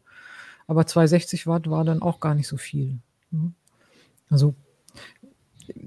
[0.67, 3.00] aber 260 Watt war dann auch gar nicht so viel.
[4.30, 4.56] Also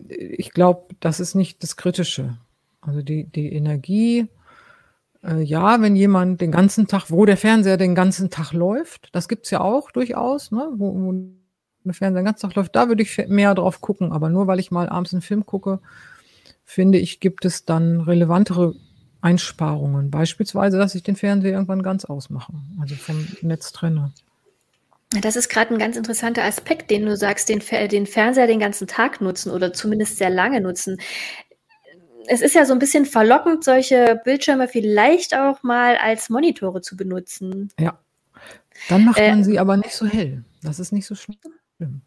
[0.08, 2.38] ich glaube, das ist nicht das Kritische.
[2.80, 4.28] Also die, die Energie,
[5.22, 9.28] äh, ja, wenn jemand den ganzen Tag, wo der Fernseher den ganzen Tag läuft, das
[9.28, 11.12] gibt es ja auch durchaus, ne, wo, wo
[11.84, 14.60] der Fernseher den ganzen Tag läuft, da würde ich mehr drauf gucken, aber nur weil
[14.60, 15.80] ich mal abends einen Film gucke,
[16.64, 18.74] finde ich, gibt es dann relevantere
[19.20, 20.10] Einsparungen.
[20.10, 24.12] Beispielsweise, dass ich den Fernseher irgendwann ganz ausmache, also vom Netz trenne.
[25.20, 28.86] Das ist gerade ein ganz interessanter Aspekt, den du sagst, den, den Fernseher den ganzen
[28.86, 30.98] Tag nutzen oder zumindest sehr lange nutzen.
[32.26, 36.96] Es ist ja so ein bisschen verlockend, solche Bildschirme vielleicht auch mal als Monitore zu
[36.96, 37.70] benutzen.
[37.78, 37.98] Ja.
[38.88, 40.44] Dann macht äh, man sie aber nicht so hell.
[40.62, 42.02] Das ist nicht so schlimm.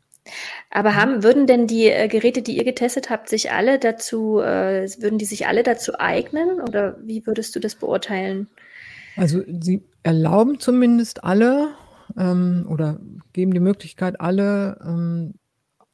[0.69, 4.88] Aber haben, würden denn die äh, Geräte, die ihr getestet habt, sich alle dazu, äh,
[4.99, 8.47] würden die sich alle dazu eignen oder wie würdest du das beurteilen?
[9.15, 11.69] Also sie erlauben zumindest alle
[12.17, 12.99] ähm, oder
[13.34, 15.34] geben die Möglichkeit, alle ähm,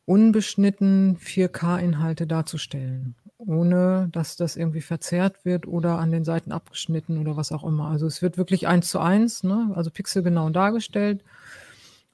[0.05, 7.37] unbeschnitten 4K-Inhalte darzustellen, ohne dass das irgendwie verzerrt wird oder an den Seiten abgeschnitten oder
[7.37, 7.87] was auch immer.
[7.87, 9.71] Also es wird wirklich eins zu eins, ne?
[9.75, 11.23] also pixelgenau dargestellt.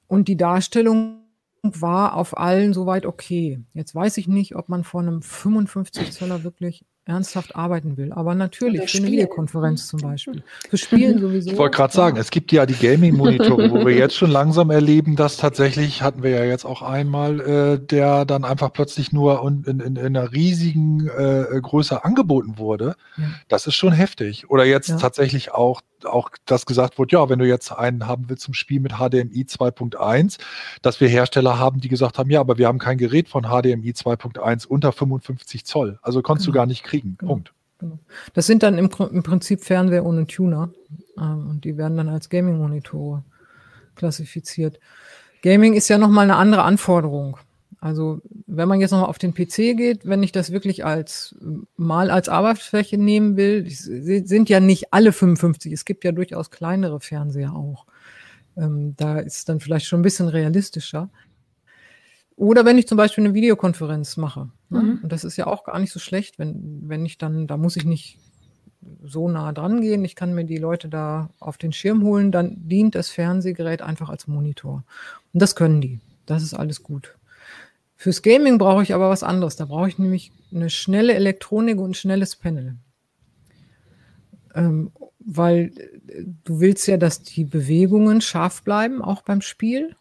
[0.07, 1.18] Und die Darstellung
[1.63, 3.61] war auf allen soweit okay.
[3.73, 8.13] Jetzt weiß ich nicht, ob man vor einem 55 Zoller wirklich ernsthaft arbeiten will.
[8.13, 10.43] Aber natürlich, für eine Videokonferenz zum Beispiel.
[10.69, 11.51] Für Spielen sowieso.
[11.51, 15.15] Ich wollte gerade sagen, es gibt ja die Gaming-Monitore, wo wir jetzt schon langsam erleben,
[15.15, 19.63] dass tatsächlich, hatten wir ja jetzt auch einmal, äh, der dann einfach plötzlich nur in,
[19.63, 22.95] in, in einer riesigen äh, Größe angeboten wurde.
[23.17, 23.23] Ja.
[23.47, 24.49] Das ist schon heftig.
[24.49, 24.97] Oder jetzt ja.
[24.97, 28.79] tatsächlich auch auch das gesagt wurde, ja, wenn du jetzt einen haben willst zum Spiel
[28.79, 30.39] mit HDMI 2.1,
[30.81, 33.91] dass wir Hersteller haben, die gesagt haben, ja, aber wir haben kein Gerät von HDMI
[33.91, 35.99] 2.1 unter 55 Zoll.
[36.01, 36.53] Also konntest genau.
[36.53, 37.15] du gar nicht kriegen.
[37.17, 37.33] Genau.
[37.33, 37.53] Punkt.
[37.79, 37.97] Genau.
[38.33, 40.69] Das sind dann im, im, Prinzip Fernseher ohne Tuner
[41.17, 43.23] ähm, und die werden dann als Gaming-Monitore
[43.95, 44.79] klassifiziert.
[45.41, 47.37] Gaming ist ja nochmal eine andere Anforderung.
[47.81, 51.35] Also wenn man jetzt nochmal auf den PC geht, wenn ich das wirklich als
[51.77, 55.71] mal als Arbeitsfläche nehmen will, sind ja nicht alle 55.
[55.71, 57.85] Es gibt ja durchaus kleinere Fernseher auch.
[58.57, 61.09] Ähm, da ist dann vielleicht schon ein bisschen realistischer.
[62.35, 64.49] Oder wenn ich zum Beispiel eine Videokonferenz mache.
[64.69, 64.81] Ne?
[64.81, 64.99] Mhm.
[65.03, 67.77] Und das ist ja auch gar nicht so schlecht, wenn, wenn ich dann, da muss
[67.77, 68.17] ich nicht
[69.03, 70.03] so nah dran gehen.
[70.03, 74.09] Ich kann mir die Leute da auf den Schirm holen, dann dient das Fernsehgerät einfach
[74.09, 74.83] als Monitor.
[75.33, 75.99] Und das können die.
[76.25, 77.18] Das ist alles gut.
[78.01, 79.57] Fürs Gaming brauche ich aber was anderes.
[79.57, 82.77] Da brauche ich nämlich eine schnelle Elektronik und ein schnelles Panel.
[84.55, 85.73] Ähm, weil
[86.07, 89.97] äh, du willst ja, dass die Bewegungen scharf bleiben, auch beim Spiel.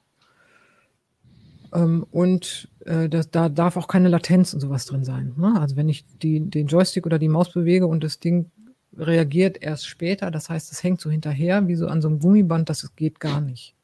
[1.74, 5.34] Ähm, und äh, das, da darf auch keine Latenz und sowas drin sein.
[5.36, 5.60] Ne?
[5.60, 8.48] Also wenn ich die, den Joystick oder die Maus bewege und das Ding
[8.96, 12.68] reagiert erst später, das heißt, es hängt so hinterher, wie so an so einem Gummiband,
[12.68, 13.74] das geht gar nicht.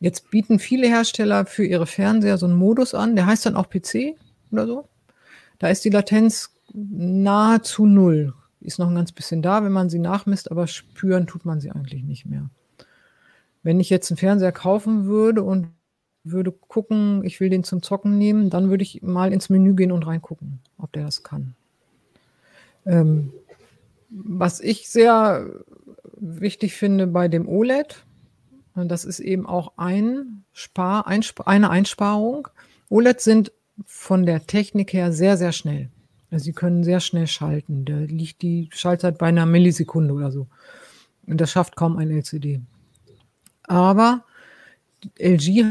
[0.00, 3.68] Jetzt bieten viele Hersteller für ihre Fernseher so einen Modus an, der heißt dann auch
[3.68, 4.16] PC
[4.50, 4.88] oder so.
[5.58, 8.34] Da ist die Latenz nahezu null.
[8.62, 11.70] Ist noch ein ganz bisschen da, wenn man sie nachmisst, aber spüren tut man sie
[11.70, 12.48] eigentlich nicht mehr.
[13.62, 15.68] Wenn ich jetzt einen Fernseher kaufen würde und
[16.24, 19.92] würde gucken, ich will den zum Zocken nehmen, dann würde ich mal ins Menü gehen
[19.92, 21.54] und reingucken, ob der das kann.
[22.86, 23.32] Ähm,
[24.08, 25.46] was ich sehr
[26.16, 28.04] wichtig finde bei dem OLED,
[28.74, 32.48] und das ist eben auch ein Spar, Einsp eine Einsparung.
[32.88, 33.52] OLEDs sind
[33.86, 35.90] von der Technik her sehr, sehr schnell.
[36.30, 37.84] Also sie können sehr schnell schalten.
[37.84, 40.46] Da liegt die Schaltzeit bei einer Millisekunde oder so.
[41.26, 42.60] Und das schafft kaum ein LCD.
[43.64, 44.24] Aber
[45.18, 45.64] LG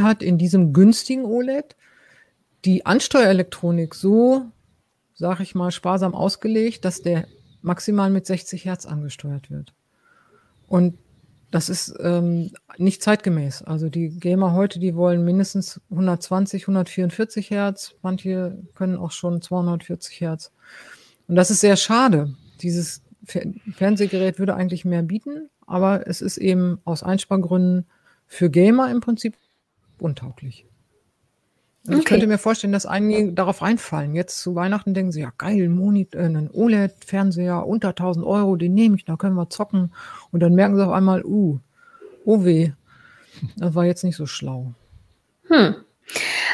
[0.00, 1.76] hat in diesem günstigen OLED
[2.64, 4.46] die Ansteuerelektronik so,
[5.14, 7.26] sag ich mal, sparsam ausgelegt, dass der
[7.62, 9.72] maximal mit 60 Hertz angesteuert wird.
[10.66, 10.98] Und
[11.54, 13.62] das ist ähm, nicht zeitgemäß.
[13.62, 17.94] Also die Gamer heute, die wollen mindestens 120, 144 Hertz.
[18.02, 20.50] Manche können auch schon 240 Hertz.
[21.28, 22.34] Und das ist sehr schade.
[22.60, 27.86] Dieses Fernsehgerät würde eigentlich mehr bieten, aber es ist eben aus Einspargründen
[28.26, 29.36] für Gamer im Prinzip
[30.00, 30.66] untauglich.
[31.86, 31.98] Okay.
[31.98, 34.14] Ich könnte mir vorstellen, dass einige darauf einfallen.
[34.14, 38.72] Jetzt zu Weihnachten denken sie, ja geil, Monitor, äh, einen OLED-Fernseher unter 1000 Euro, den
[38.72, 39.92] nehme ich, da können wir zocken.
[40.32, 41.58] Und dann merken sie auf einmal, uh,
[42.24, 42.72] oh weh,
[43.56, 44.72] das war jetzt nicht so schlau.
[45.48, 45.76] Hm.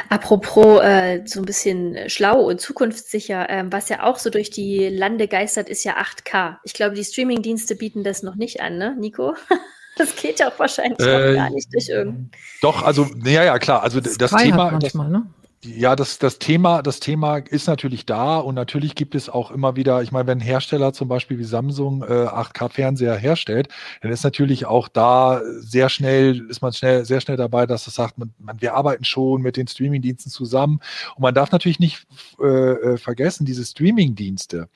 [0.08, 4.88] Apropos äh, so ein bisschen schlau und zukunftssicher, ähm, was ja auch so durch die
[4.88, 6.56] Lande geistert, ist ja 8K.
[6.64, 9.34] Ich glaube, die Streaming-Dienste bieten das noch nicht an, ne, Nico?
[10.00, 12.30] Das geht ja auch wahrscheinlich äh, gar nicht durch irgendeinen.
[12.62, 13.82] Doch, also, ja, ja, klar.
[13.82, 14.70] Also das, das Thema.
[14.70, 15.26] Manchmal, das, ne?
[15.62, 19.76] Ja, das, das, Thema, das Thema ist natürlich da und natürlich gibt es auch immer
[19.76, 23.68] wieder, ich meine, wenn ein Hersteller zum Beispiel wie Samsung äh, 8K-Fernseher herstellt,
[24.00, 27.94] dann ist natürlich auch da sehr schnell, ist man schnell, sehr schnell dabei, dass es
[27.94, 30.80] sagt, man, man, wir arbeiten schon mit den Streamingdiensten zusammen.
[31.16, 32.06] Und man darf natürlich nicht
[32.40, 34.70] äh, äh vergessen, diese Streamingdienste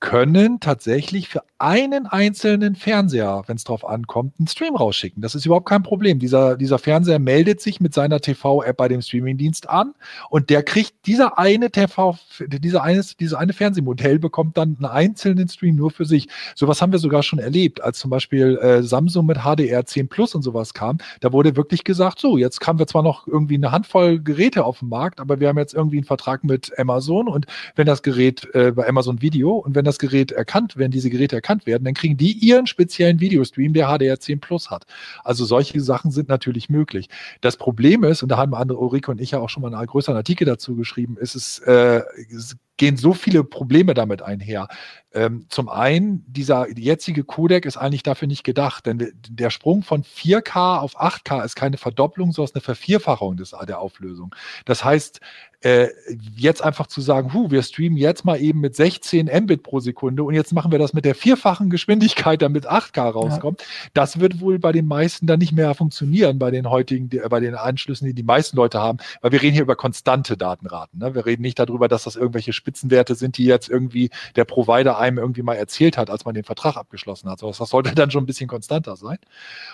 [0.00, 5.22] können tatsächlich für einen einzelnen Fernseher, wenn es drauf ankommt, einen Stream rausschicken.
[5.22, 6.18] Das ist überhaupt kein Problem.
[6.18, 9.94] Dieser, dieser Fernseher meldet sich mit seiner TV-App bei dem Streamingdienst an
[10.30, 15.48] Und der kriegt dieser eine TV, dieser eines, diese eine Fernsehmodell bekommt dann einen einzelnen
[15.48, 16.28] Stream nur für sich.
[16.54, 20.34] Sowas haben wir sogar schon erlebt, als zum Beispiel äh, Samsung mit HDR 10 Plus
[20.34, 20.98] und sowas kam.
[21.20, 24.80] Da wurde wirklich gesagt, so, jetzt haben wir zwar noch irgendwie eine Handvoll Geräte auf
[24.80, 27.46] dem Markt, aber wir haben jetzt irgendwie einen Vertrag mit Amazon und
[27.76, 31.36] wenn das Gerät äh, bei Amazon Video und wenn das Gerät erkannt, wenn diese Geräte
[31.36, 34.84] erkannt werden, dann kriegen die ihren speziellen Videostream, der HDR 10 Plus hat.
[35.22, 37.08] Also solche Sachen sind natürlich möglich.
[37.40, 39.86] Das Problem ist, und da haben andere Ulrike und ich ja auch schon mal einen
[39.86, 44.68] größeren Artikel dazu geschrieben, ist es, äh, es gehen so viele Probleme damit einher.
[45.12, 50.02] Ähm, zum einen, dieser jetzige Codec ist eigentlich dafür nicht gedacht, denn der Sprung von
[50.02, 54.34] 4K auf 8K ist keine Verdopplung, sondern eine Vervierfachung des, der Auflösung.
[54.64, 55.20] Das heißt,
[55.64, 55.88] äh,
[56.36, 60.22] jetzt einfach zu sagen, hu, wir streamen jetzt mal eben mit 16 Mbit pro Sekunde
[60.22, 63.66] und jetzt machen wir das mit der vierfachen Geschwindigkeit, damit 8K rauskommt, ja.
[63.94, 67.40] das wird wohl bei den meisten dann nicht mehr funktionieren, bei den heutigen, die, bei
[67.40, 70.98] den Anschlüssen, die die meisten Leute haben, weil wir reden hier über konstante Datenraten.
[71.00, 71.14] Ne?
[71.14, 75.18] Wir reden nicht darüber, dass das irgendwelche Spitzenwerte sind, die jetzt irgendwie der Provider einem
[75.18, 77.38] irgendwie mal erzählt hat, als man den Vertrag abgeschlossen hat.
[77.38, 79.18] So, das sollte dann schon ein bisschen konstanter sein.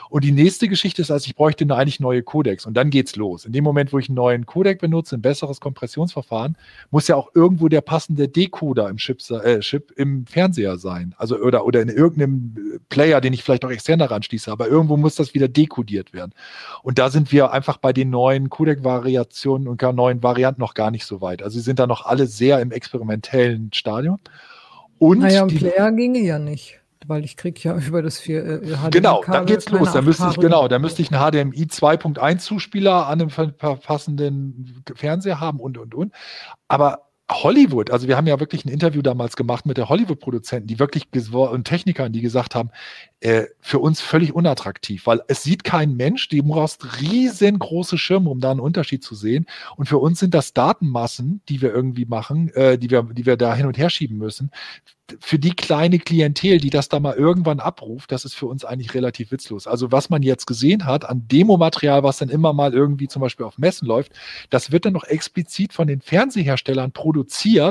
[0.08, 3.44] Und die nächste Geschichte ist, also ich bräuchte eigentlich neue Codecs und dann geht's los.
[3.44, 6.56] In dem Moment, wo ich einen neuen Codec benutze, ein besseres Kompressionsverfahren, Kompressionsverfahren,
[6.90, 11.14] muss ja auch irgendwo der passende Decoder im Chip, äh, Chip im Fernseher sein.
[11.16, 14.96] Also oder, oder in irgendeinem Player, den ich vielleicht auch extern daran schließe, aber irgendwo
[14.96, 16.32] muss das wieder dekodiert werden.
[16.82, 20.90] Und da sind wir einfach bei den neuen Codec-Variationen und gar neuen Varianten noch gar
[20.90, 21.42] nicht so weit.
[21.42, 24.18] Also sie sind da noch alle sehr im experimentellen Stadium.
[24.98, 28.58] Und naja, ein Player ginge ja nicht weil ich kriege ja über das 4 äh,
[28.58, 29.92] HDMI Genau, dann geht's los.
[29.92, 35.40] Da müsste ich genau, da müsste ich einen HDMI 2.1 Zuspieler an einem passenden Fernseher
[35.40, 36.12] haben und und und.
[36.68, 40.78] Aber Hollywood, also wir haben ja wirklich ein Interview damals gemacht mit der Hollywood-Produzenten, die
[40.78, 42.70] wirklich und Technikern, die gesagt haben,
[43.20, 48.40] äh, für uns völlig unattraktiv, weil es sieht kein Mensch, du brauchst riesengroße Schirme, um
[48.40, 49.46] da einen Unterschied zu sehen.
[49.76, 53.36] Und für uns sind das Datenmassen, die wir irgendwie machen, äh, die wir, die wir
[53.36, 54.50] da hin und her schieben müssen.
[55.20, 58.94] Für die kleine Klientel, die das da mal irgendwann abruft, das ist für uns eigentlich
[58.94, 59.66] relativ witzlos.
[59.66, 63.44] Also was man jetzt gesehen hat an Demomaterial, was dann immer mal irgendwie zum Beispiel
[63.44, 64.12] auf Messen läuft,
[64.48, 67.19] das wird dann noch explizit von den Fernseherstellern produziert,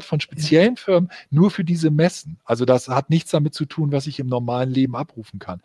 [0.01, 2.37] von speziellen Firmen, nur für diese Messen.
[2.45, 5.61] Also das hat nichts damit zu tun, was ich im normalen Leben abrufen kann.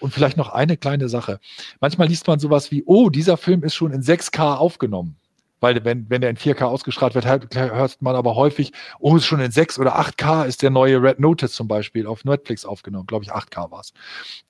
[0.00, 1.40] Und vielleicht noch eine kleine Sache.
[1.80, 5.16] Manchmal liest man sowas wie, oh, dieser Film ist schon in 6K aufgenommen.
[5.60, 9.40] Weil wenn, wenn der in 4K ausgestrahlt wird, hört man aber häufig, oh, ist schon
[9.40, 13.06] in 6 oder 8K ist der neue Red Notice zum Beispiel auf Netflix aufgenommen.
[13.06, 13.92] Glaube ich, 8K war es.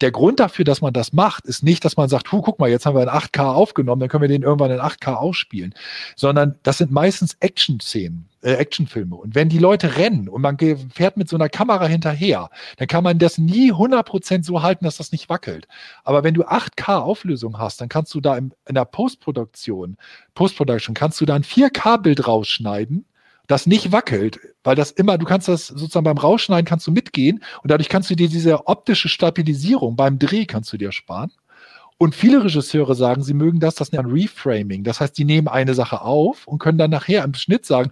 [0.00, 2.70] Der Grund dafür, dass man das macht, ist nicht, dass man sagt, hu, guck mal,
[2.70, 5.74] jetzt haben wir in 8K aufgenommen, dann können wir den irgendwann in 8K ausspielen.
[6.14, 9.16] Sondern das sind meistens Action-Szenen äh, Actionfilme.
[9.16, 13.04] Und wenn die Leute rennen und man fährt mit so einer Kamera hinterher, dann kann
[13.04, 15.68] man das nie 100% so halten, dass das nicht wackelt.
[16.04, 19.96] Aber wenn du 8K Auflösung hast, dann kannst du da in, in der Postproduktion,
[20.34, 23.04] Postproduction, kannst du da ein 4K-Bild rausschneiden,
[23.46, 27.42] das nicht wackelt, weil das immer, du kannst das sozusagen beim Rausschneiden kannst du mitgehen
[27.62, 31.32] und dadurch kannst du dir diese optische Stabilisierung beim Dreh kannst du dir sparen.
[32.02, 34.84] Und viele Regisseure sagen, sie mögen das, das nennt man Reframing.
[34.84, 37.90] Das heißt, die nehmen eine Sache auf und können dann nachher im Schnitt sagen,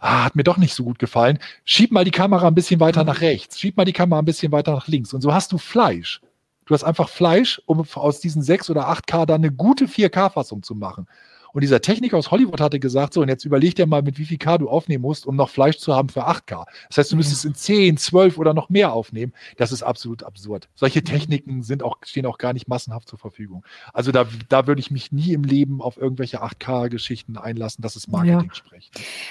[0.00, 1.38] ah, hat mir doch nicht so gut gefallen.
[1.66, 3.60] Schieb mal die Kamera ein bisschen weiter nach rechts.
[3.60, 5.12] Schieb mal die Kamera ein bisschen weiter nach links.
[5.12, 6.22] Und so hast du Fleisch.
[6.64, 10.74] Du hast einfach Fleisch, um aus diesen 6 oder 8K dann eine gute 4K-Fassung zu
[10.74, 11.06] machen.
[11.52, 14.24] Und dieser Techniker aus Hollywood hatte gesagt, so, und jetzt überleg dir mal, mit wie
[14.24, 16.64] viel K du aufnehmen musst, um noch Fleisch zu haben für 8K.
[16.88, 19.32] Das heißt, du müsstest in 10, 12 oder noch mehr aufnehmen.
[19.56, 20.68] Das ist absolut absurd.
[20.74, 23.64] Solche Techniken sind auch, stehen auch gar nicht massenhaft zur Verfügung.
[23.92, 27.82] Also da, da würde ich mich nie im Leben auf irgendwelche 8K-Geschichten einlassen.
[27.82, 28.90] Das ist Marketing sprechen.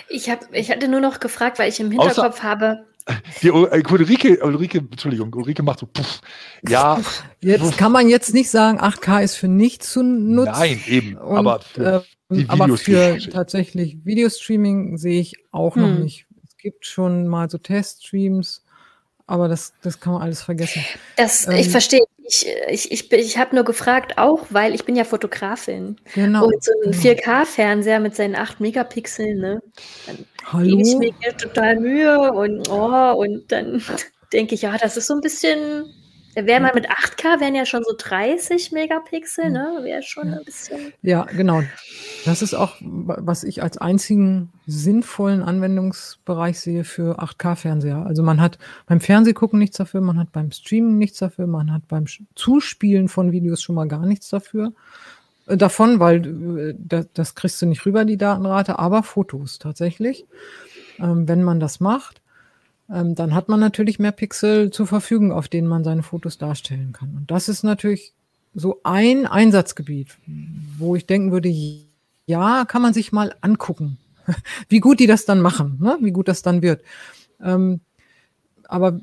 [0.10, 2.86] Ich, hab, ich hatte nur noch gefragt, weil ich im Hinterkopf Außer, habe,
[3.42, 6.22] die äh, Ulrike, Ulrike, Entschuldigung, Ulrike macht so, puff,
[6.68, 7.00] ja.
[7.42, 7.78] Jetzt puff.
[7.78, 10.52] kann man jetzt nicht sagen, 8K ist für nichts zu nutzen.
[10.52, 15.82] Nein, eben, Und, aber für, äh, aber für tatsächlich Videostreaming sehe ich auch hm.
[15.82, 16.26] noch nicht.
[16.48, 18.64] Es gibt schon mal so Teststreams,
[19.28, 20.84] aber das, das kann man alles vergessen.
[21.16, 22.02] Das, ähm, ich verstehe.
[22.30, 25.96] Ich, ich, ich, ich habe nur gefragt, auch weil ich bin ja Fotografin.
[26.14, 26.46] Genau.
[26.46, 28.04] Und so ein 4K-Fernseher genau.
[28.04, 29.64] mit seinen 8 Megapixeln, ne?
[30.06, 30.78] Dann Hallo?
[30.80, 33.82] ich mir total Mühe und oh, und dann
[34.34, 35.86] denke ich, ja, das ist so ein bisschen
[36.36, 39.80] Wäre mal mit 8K, wären ja schon so 30 Megapixel, ne?
[39.82, 40.94] Wäre schon ein bisschen.
[41.02, 41.64] Ja, genau.
[42.26, 48.06] Das ist auch, was ich als einzigen sinnvollen Anwendungsbereich sehe für 8K-Fernseher.
[48.06, 51.88] Also man hat beim Fernsehgucken nichts dafür, man hat beim Streamen nichts dafür, man hat
[51.88, 52.06] beim
[52.36, 54.74] Zuspielen von Videos schon mal gar nichts dafür.
[55.48, 60.26] Äh, davon, weil äh, das kriegst du nicht rüber, die Datenrate, aber Fotos tatsächlich.
[61.00, 62.22] Ähm, wenn man das macht,
[62.92, 66.94] ähm, dann hat man natürlich mehr Pixel zur Verfügung, auf denen man seine Fotos darstellen
[66.94, 67.16] kann.
[67.16, 68.14] Und das ist natürlich
[68.54, 70.18] so ein Einsatzgebiet,
[70.78, 71.54] wo ich denken würde,
[72.26, 73.98] ja, kann man sich mal angucken.
[74.70, 75.98] wie gut die das dann machen, ne?
[76.02, 76.84] wie gut das dann wird.
[77.42, 77.82] Ähm,
[78.68, 79.00] aber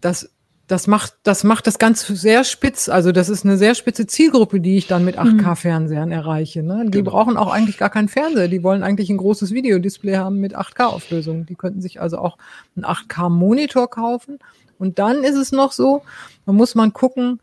[0.00, 0.30] das,
[0.72, 2.88] das macht, das macht das Ganze sehr spitz.
[2.88, 6.14] Also das ist eine sehr spitze Zielgruppe, die ich dann mit 8K-Fernsehern mhm.
[6.14, 6.62] erreiche.
[6.62, 6.84] Ne?
[6.86, 7.10] Die genau.
[7.10, 8.48] brauchen auch eigentlich gar keinen Fernseher.
[8.48, 11.44] Die wollen eigentlich ein großes Videodisplay haben mit 8K-Auflösung.
[11.44, 12.38] Die könnten sich also auch
[12.74, 14.38] einen 8K-Monitor kaufen.
[14.78, 16.04] Und dann ist es noch so,
[16.46, 17.40] man muss man gucken,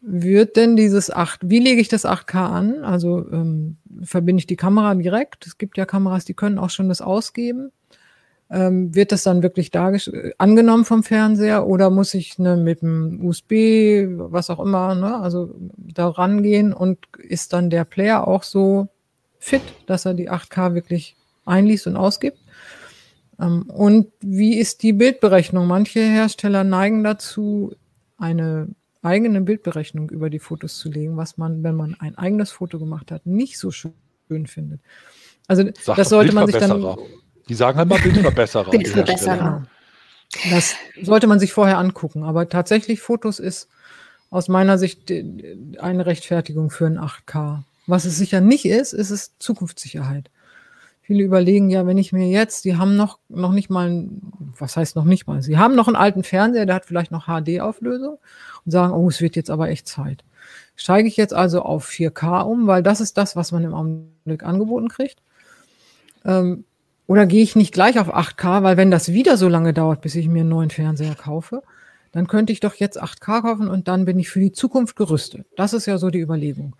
[0.00, 2.84] wird denn dieses 8, wie lege ich das 8K an?
[2.84, 5.48] Also ähm, verbinde ich die Kamera direkt?
[5.48, 7.72] Es gibt ja Kameras, die können auch schon das ausgeben.
[8.48, 9.72] Ähm, wird das dann wirklich
[10.38, 15.52] angenommen vom Fernseher oder muss ich ne, mit dem USB, was auch immer, ne, also
[15.76, 18.86] da rangehen und ist dann der Player auch so
[19.40, 22.38] fit, dass er die 8K wirklich einliest und ausgibt?
[23.40, 25.66] Ähm, und wie ist die Bildberechnung?
[25.66, 27.74] Manche Hersteller neigen dazu,
[28.18, 28.68] eine
[29.02, 33.10] eigene Bildberechnung über die Fotos zu legen, was man, wenn man ein eigenes Foto gemacht
[33.10, 33.92] hat, nicht so schön
[34.46, 34.80] findet.
[35.46, 36.96] Also Sag das sollte man sich dann.
[37.48, 38.70] Die sagen halt mal Bildverbesserer.
[38.70, 39.66] Bildverbesserer.
[40.50, 42.24] Das sollte man sich vorher angucken.
[42.24, 43.68] Aber tatsächlich Fotos ist
[44.30, 47.62] aus meiner Sicht eine Rechtfertigung für ein 8K.
[47.86, 50.30] Was es sicher nicht ist, ist es Zukunftssicherheit.
[51.02, 54.08] Viele überlegen ja, wenn ich mir jetzt, die haben noch, noch nicht mal,
[54.58, 57.26] was heißt noch nicht mal, sie haben noch einen alten Fernseher, der hat vielleicht noch
[57.26, 58.18] HD-Auflösung
[58.64, 60.24] und sagen, oh, es wird jetzt aber echt Zeit.
[60.74, 64.42] Steige ich jetzt also auf 4K um, weil das ist das, was man im Augenblick
[64.42, 65.22] angeboten kriegt?
[66.24, 66.64] Ähm,
[67.06, 70.14] oder gehe ich nicht gleich auf 8K, weil wenn das wieder so lange dauert, bis
[70.14, 71.62] ich mir einen neuen Fernseher kaufe,
[72.12, 75.46] dann könnte ich doch jetzt 8K kaufen und dann bin ich für die Zukunft gerüstet.
[75.56, 76.74] Das ist ja so die Überlegung.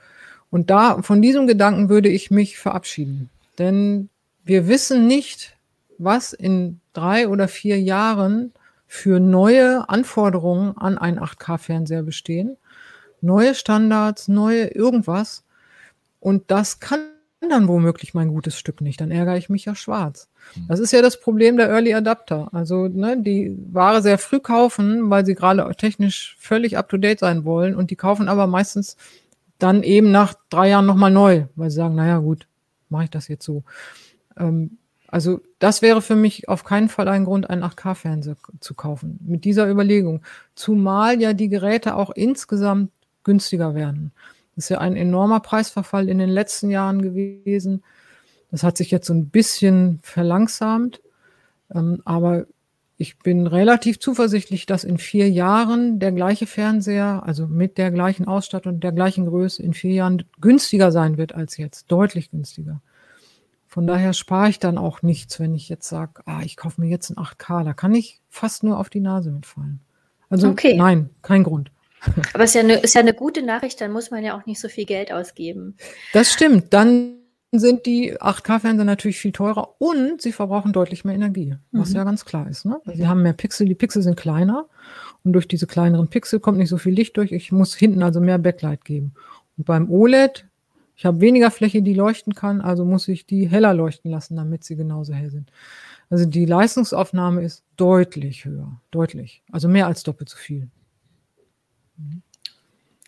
[0.50, 3.30] Und da, von diesem Gedanken würde ich mich verabschieden.
[3.58, 4.08] Denn
[4.44, 5.56] wir wissen nicht,
[5.98, 8.52] was in drei oder vier Jahren
[8.86, 12.56] für neue Anforderungen an einen 8K-Fernseher bestehen.
[13.20, 15.44] Neue Standards, neue irgendwas.
[16.20, 17.00] Und das kann
[17.40, 19.00] dann womöglich mein gutes Stück nicht.
[19.00, 20.28] Dann ärgere ich mich ja schwarz.
[20.54, 20.66] Hm.
[20.68, 22.48] Das ist ja das Problem der Early Adapter.
[22.52, 27.74] Also ne, die Ware sehr früh kaufen, weil sie gerade technisch völlig up-to-date sein wollen.
[27.74, 28.96] Und die kaufen aber meistens
[29.58, 32.46] dann eben nach drei Jahren nochmal neu, weil sie sagen, naja gut,
[32.88, 33.64] mache ich das jetzt so.
[34.36, 34.78] Ähm,
[35.08, 39.18] also das wäre für mich auf keinen Fall ein Grund, einen 8K-Fernseher zu kaufen.
[39.24, 40.22] Mit dieser Überlegung.
[40.54, 42.90] Zumal ja die Geräte auch insgesamt
[43.22, 44.12] günstiger werden.
[44.56, 47.84] Das ist ja ein enormer Preisverfall in den letzten Jahren gewesen.
[48.50, 51.02] Das hat sich jetzt so ein bisschen verlangsamt.
[51.74, 52.46] Ähm, aber
[52.98, 58.26] ich bin relativ zuversichtlich, dass in vier Jahren der gleiche Fernseher, also mit der gleichen
[58.26, 61.92] Ausstattung und der gleichen Größe, in vier Jahren günstiger sein wird als jetzt.
[61.92, 62.80] Deutlich günstiger.
[63.66, 66.88] Von daher spare ich dann auch nichts, wenn ich jetzt sage, ah, ich kaufe mir
[66.88, 67.64] jetzt ein 8K.
[67.64, 69.80] Da kann ich fast nur auf die Nase mitfallen.
[70.30, 70.74] Also okay.
[70.76, 71.70] nein, kein Grund.
[72.32, 74.46] Aber es ist ja, eine, ist ja eine gute Nachricht, dann muss man ja auch
[74.46, 75.76] nicht so viel Geld ausgeben.
[76.12, 76.72] Das stimmt.
[76.72, 77.16] Dann
[77.52, 81.96] sind die 8K-Fernseher natürlich viel teurer und sie verbrauchen deutlich mehr Energie, was mhm.
[81.96, 82.64] ja ganz klar ist.
[82.64, 82.80] Ne?
[82.92, 84.66] Sie haben mehr Pixel, die Pixel sind kleiner
[85.24, 87.32] und durch diese kleineren Pixel kommt nicht so viel Licht durch.
[87.32, 89.14] Ich muss hinten also mehr Backlight geben.
[89.56, 90.44] Und beim OLED
[90.96, 94.64] ich habe weniger Fläche, die leuchten kann, also muss ich die heller leuchten lassen, damit
[94.64, 95.52] sie genauso hell sind.
[96.08, 99.42] Also die Leistungsaufnahme ist deutlich höher, deutlich.
[99.52, 100.68] Also mehr als doppelt so viel.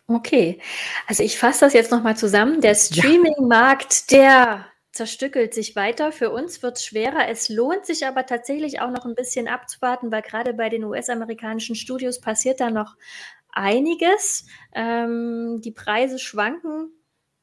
[0.06, 0.58] Okay,
[1.06, 2.62] also ich fasse das jetzt nochmal zusammen.
[2.62, 6.12] Der Streaming-Markt, der zerstückelt sich weiter.
[6.12, 7.28] Für uns wird es schwerer.
[7.28, 11.76] Es lohnt sich aber tatsächlich auch noch ein bisschen abzuwarten, weil gerade bei den US-amerikanischen
[11.76, 12.96] Studios passiert da noch
[13.52, 14.46] einiges.
[14.72, 16.90] Ähm, die Preise schwanken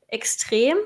[0.07, 0.77] extrem,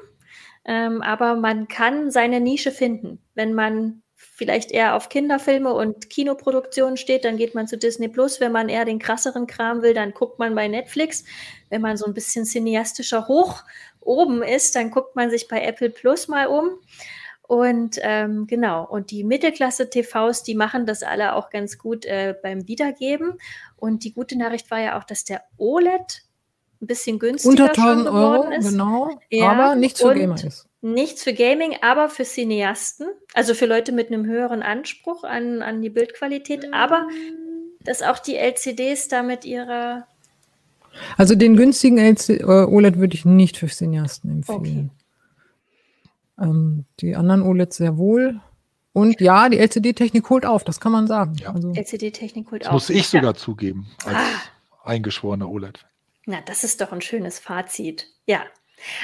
[0.65, 3.23] ähm, aber man kann seine Nische finden.
[3.35, 4.03] Wenn man
[4.39, 8.39] vielleicht eher auf Kinderfilme und Kinoproduktionen steht, dann geht man zu Disney Plus.
[8.39, 11.25] Wenn man eher den krasseren Kram will, dann guckt man bei Netflix.
[11.69, 13.63] Wenn man so ein bisschen cineastischer hoch
[13.99, 16.69] oben ist, dann guckt man sich bei Apple Plus mal um.
[17.41, 22.65] Und ähm, genau, und die Mittelklasse-TVs, die machen das alle auch ganz gut äh, beim
[22.65, 23.33] Wiedergeben.
[23.75, 26.23] Und die gute Nachricht war ja auch, dass der OLED
[26.81, 28.69] ein bisschen günstiger Unter 1000 Euro, ist.
[28.69, 30.68] genau, ja, aber nichts für Gamer ist.
[30.81, 35.81] Nichts für Gaming, aber für Cineasten, also für Leute mit einem höheren Anspruch an, an
[35.81, 37.07] die Bildqualität, aber
[37.81, 40.07] dass auch die LCDs da mit ihrer.
[41.17, 44.91] Also den günstigen LC, äh, OLED würde ich nicht für Cineasten empfehlen.
[46.37, 46.49] Okay.
[46.49, 48.39] Ähm, die anderen OLEDs sehr wohl.
[48.93, 51.35] Und ja, die LCD-Technik holt auf, das kann man sagen.
[51.35, 51.53] Ja.
[51.53, 52.73] Also, LCD-Technik holt das auf.
[52.73, 53.35] Muss ich sogar ja.
[53.35, 54.41] zugeben, als ah.
[54.83, 55.85] eingeschworener OLED.
[56.25, 58.07] Na, das ist doch ein schönes Fazit.
[58.25, 58.43] Ja.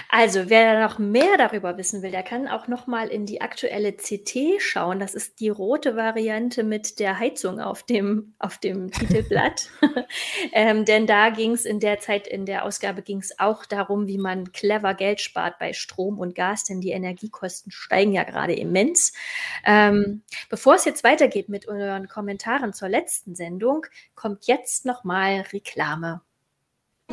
[0.10, 3.94] Also, wer noch mehr darüber wissen will, der kann auch noch mal in die aktuelle
[3.94, 5.00] CT schauen.
[5.00, 9.70] Das ist die rote Variante mit der Heizung auf dem, auf dem Titelblatt.
[10.54, 14.08] ähm, denn da ging es in der Zeit, in der Ausgabe ging es auch darum,
[14.08, 18.54] wie man clever Geld spart bei Strom und Gas, denn die Energiekosten steigen ja gerade
[18.54, 19.14] immens.
[19.66, 25.42] Ähm, bevor es jetzt weitergeht mit euren Kommentaren zur letzten Sendung, kommt jetzt noch mal
[25.54, 26.22] Reklame.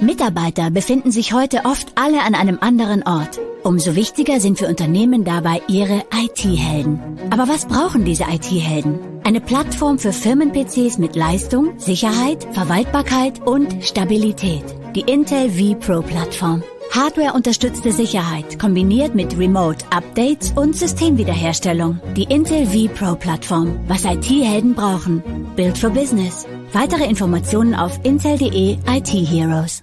[0.00, 3.40] Mitarbeiter befinden sich heute oft alle an einem anderen Ort.
[3.62, 7.00] Umso wichtiger sind für Unternehmen dabei ihre IT-Helden.
[7.30, 8.98] Aber was brauchen diese IT-Helden?
[9.22, 14.64] Eine Plattform für Firmen-PCs mit Leistung, Sicherheit, Verwaltbarkeit und Stabilität.
[14.96, 16.64] Die Intel vPro Plattform.
[16.92, 22.00] Hardware-unterstützte Sicherheit kombiniert mit Remote-Updates und Systemwiederherstellung.
[22.14, 23.80] Die Intel vPro Plattform.
[23.88, 25.22] Was IT-Helden brauchen.
[25.56, 26.46] Build for Business.
[26.72, 29.82] Weitere Informationen auf intel.de IT Heroes.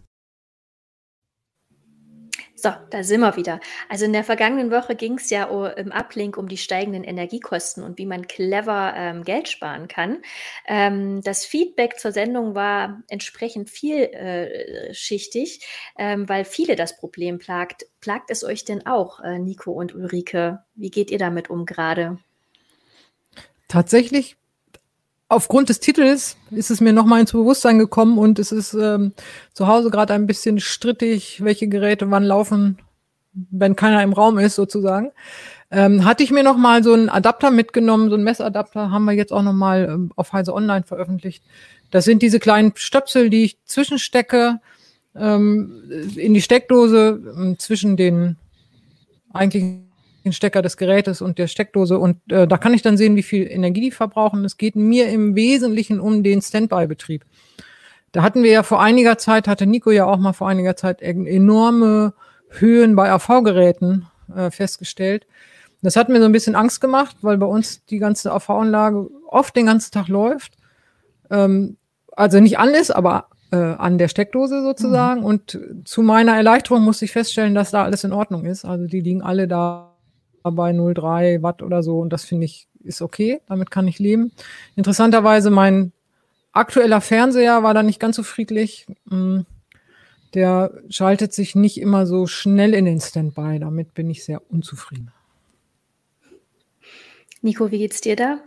[2.62, 3.62] So, da sind wir wieder.
[3.88, 7.98] Also in der vergangenen Woche ging es ja im Uplink um die steigenden Energiekosten und
[7.98, 10.22] wie man clever ähm, Geld sparen kann.
[10.68, 15.62] Ähm, das Feedback zur Sendung war entsprechend vielschichtig,
[15.96, 17.86] äh, ähm, weil viele das Problem plagt.
[18.02, 20.60] Plagt es euch denn auch, äh, Nico und Ulrike?
[20.76, 22.18] Wie geht ihr damit um gerade?
[23.70, 24.36] Tatsächlich
[25.30, 29.14] aufgrund des Titels ist es mir nochmal ins Bewusstsein gekommen und es ist ähm,
[29.54, 32.80] zu Hause gerade ein bisschen strittig, welche Geräte wann laufen,
[33.34, 35.12] wenn keiner im Raum ist sozusagen.
[35.72, 39.32] Ähm, hatte ich mir nochmal so einen Adapter mitgenommen, so einen Messadapter, haben wir jetzt
[39.32, 41.44] auch nochmal ähm, auf Heise Online veröffentlicht.
[41.92, 44.60] Das sind diese kleinen Stöpsel, die ich zwischenstecke
[45.16, 45.84] ähm,
[46.16, 48.36] in die Steckdose äh, zwischen den
[49.32, 49.89] eigentlichen
[50.24, 53.24] den Stecker des Gerätes und der Steckdose und äh, da kann ich dann sehen, wie
[53.24, 54.44] viel Energie die verbrauchen.
[54.46, 57.26] Es geht mir im Wesentlichen um den Standby-Betrieb.
[58.12, 61.02] Da hatten wir ja vor einiger Zeit, hatte Nico ja auch mal vor einiger Zeit
[61.02, 62.14] enorme
[62.50, 65.28] Höhen bei AV-Geräten äh, festgestellt.
[65.82, 69.56] Das hat mir so ein bisschen Angst gemacht, weil bei uns die ganze AV-Anlage oft
[69.56, 70.54] den ganzen Tag läuft.
[71.30, 71.78] Ähm,
[72.12, 75.22] also nicht an ist, aber äh, an der Steckdose sozusagen.
[75.22, 75.26] Mhm.
[75.26, 78.66] Und zu meiner Erleichterung musste ich feststellen, dass da alles in Ordnung ist.
[78.66, 79.89] Also die liegen alle da
[80.44, 84.32] bei 0,3 Watt oder so und das finde ich ist okay, damit kann ich leben.
[84.76, 85.92] Interessanterweise mein
[86.52, 88.88] aktueller Fernseher war da nicht ganz so friedlich.
[89.06, 89.42] Mm,
[90.34, 93.60] der schaltet sich nicht immer so schnell in den Standby.
[93.60, 95.12] Damit bin ich sehr unzufrieden.
[97.42, 98.40] Nico, wie geht's dir da?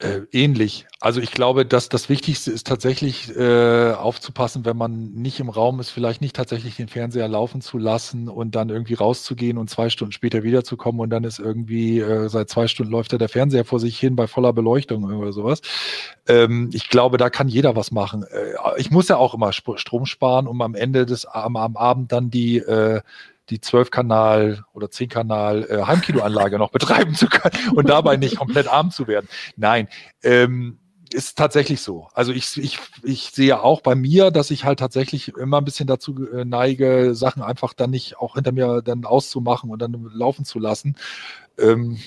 [0.00, 0.86] Äh, ähnlich.
[1.00, 5.80] Also ich glaube, dass das Wichtigste ist tatsächlich äh, aufzupassen, wenn man nicht im Raum
[5.80, 9.90] ist, vielleicht nicht tatsächlich den Fernseher laufen zu lassen und dann irgendwie rauszugehen und zwei
[9.90, 13.64] Stunden später wiederzukommen und dann ist irgendwie äh, seit zwei Stunden läuft da der Fernseher
[13.64, 15.62] vor sich hin bei voller Beleuchtung oder sowas.
[16.28, 18.22] Ähm, ich glaube, da kann jeder was machen.
[18.22, 22.12] Äh, ich muss ja auch immer Strom sparen, um am Ende des am, am Abend
[22.12, 23.00] dann die äh,
[23.50, 28.90] die 12-Kanal- oder 10-Kanal äh, Heimkinoanlage noch betreiben zu können und dabei nicht komplett arm
[28.90, 29.28] zu werden.
[29.56, 29.88] Nein,
[30.22, 30.78] ähm,
[31.12, 32.08] ist tatsächlich so.
[32.12, 35.86] Also ich, ich, ich sehe auch bei mir, dass ich halt tatsächlich immer ein bisschen
[35.86, 40.44] dazu äh, neige, Sachen einfach dann nicht auch hinter mir dann auszumachen und dann laufen
[40.44, 40.96] zu lassen.
[41.58, 41.98] Ähm,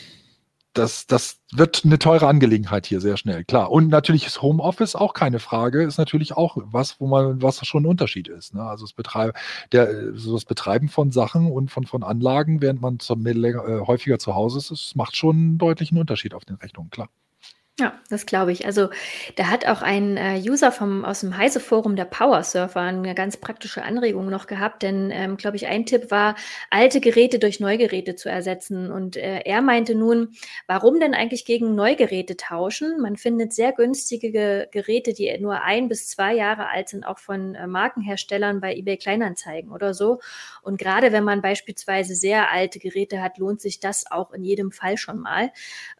[0.73, 3.71] das, das wird eine teure Angelegenheit hier sehr schnell, klar.
[3.71, 7.83] Und natürlich ist Homeoffice auch keine Frage, ist natürlich auch was, wo man, was schon
[7.83, 8.53] ein Unterschied ist.
[8.53, 8.63] Ne?
[8.63, 9.35] Also das, Betreib,
[9.71, 14.17] der, so das Betreiben von Sachen und von, von Anlagen, während man zum, äh, häufiger
[14.19, 17.09] zu Hause ist, das macht schon einen deutlichen Unterschied auf den Rechnungen, klar.
[17.79, 18.65] Ja, das glaube ich.
[18.65, 18.89] Also,
[19.37, 23.81] da hat auch ein, äh, User vom aus dem Heise-Forum, der Powersurfer, eine ganz praktische
[23.83, 26.35] Anregung noch gehabt, denn, ähm, glaube ich, ein Tipp war,
[26.69, 28.91] alte Geräte durch Neugeräte zu ersetzen.
[28.91, 30.33] Und, äh, er meinte nun:
[30.67, 32.99] „Warum denn eigentlich gegen Neugeräte tauschen?
[33.01, 37.19] Man findet sehr günstige Ge Geräte, die nur ein bis zwei Jahre alt sind, auch
[37.19, 40.19] von, äh, Markenherstellern bei eBay Kleinanzeigen oder so.
[40.61, 44.71] Und gerade wenn man beispielsweise sehr alte Geräte hat, lohnt sich das auch in jedem
[44.71, 45.51] Fall schon mal.“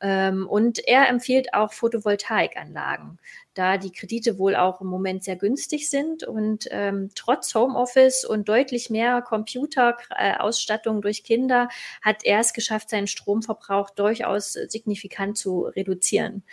[0.02, 3.20] Ähm, und er empfiehlt auch auch Photovoltaikanlagen,
[3.54, 8.50] da die Kredite wohl auch im Moment sehr günstig sind und ähm, trotz Homeoffice und
[8.50, 11.70] deutlich mehr Computerausstattung durch Kinder
[12.02, 16.44] hat er es geschafft, seinen Stromverbrauch durchaus signifikant zu reduzieren.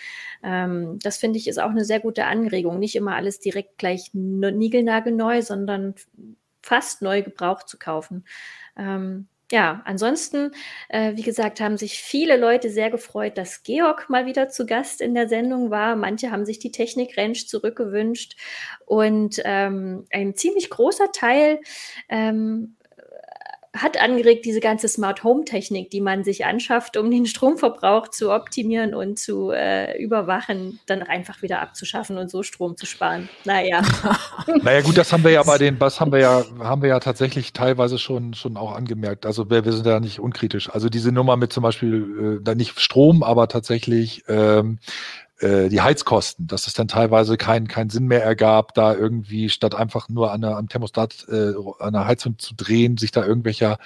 [0.42, 4.10] Ähm, das finde ich ist auch eine sehr gute Anregung, nicht immer alles direkt gleich
[4.12, 5.94] niegelnagelneu, sondern
[6.62, 8.24] fast neu gebraucht zu kaufen.
[8.76, 10.52] Ähm, ja, ansonsten,
[10.88, 15.00] äh, wie gesagt, haben sich viele Leute sehr gefreut, dass Georg mal wieder zu Gast
[15.00, 15.96] in der Sendung war.
[15.96, 18.36] Manche haben sich die Technik-Range zurückgewünscht
[18.84, 21.60] und ähm, ein ziemlich großer Teil
[22.08, 22.76] ähm,
[23.82, 28.32] hat angeregt, diese ganze Smart Home Technik, die man sich anschafft, um den Stromverbrauch zu
[28.32, 33.28] optimieren und zu äh, überwachen, dann einfach wieder abzuschaffen und so Strom zu sparen.
[33.44, 33.82] Naja.
[34.62, 37.00] naja, gut, das haben wir ja bei den, was haben wir ja, haben wir ja
[37.00, 39.26] tatsächlich teilweise schon, schon auch angemerkt.
[39.26, 40.70] Also wir, wir sind ja nicht unkritisch.
[40.70, 44.78] Also diese Nummer mit zum Beispiel, äh, da nicht Strom, aber tatsächlich ähm,
[45.40, 49.74] äh, die Heizkosten, dass es dann teilweise keinen keinen Sinn mehr ergab, da irgendwie statt
[49.74, 53.78] einfach nur an der, am Thermostat äh, an der Heizung zu drehen, sich da irgendwelcher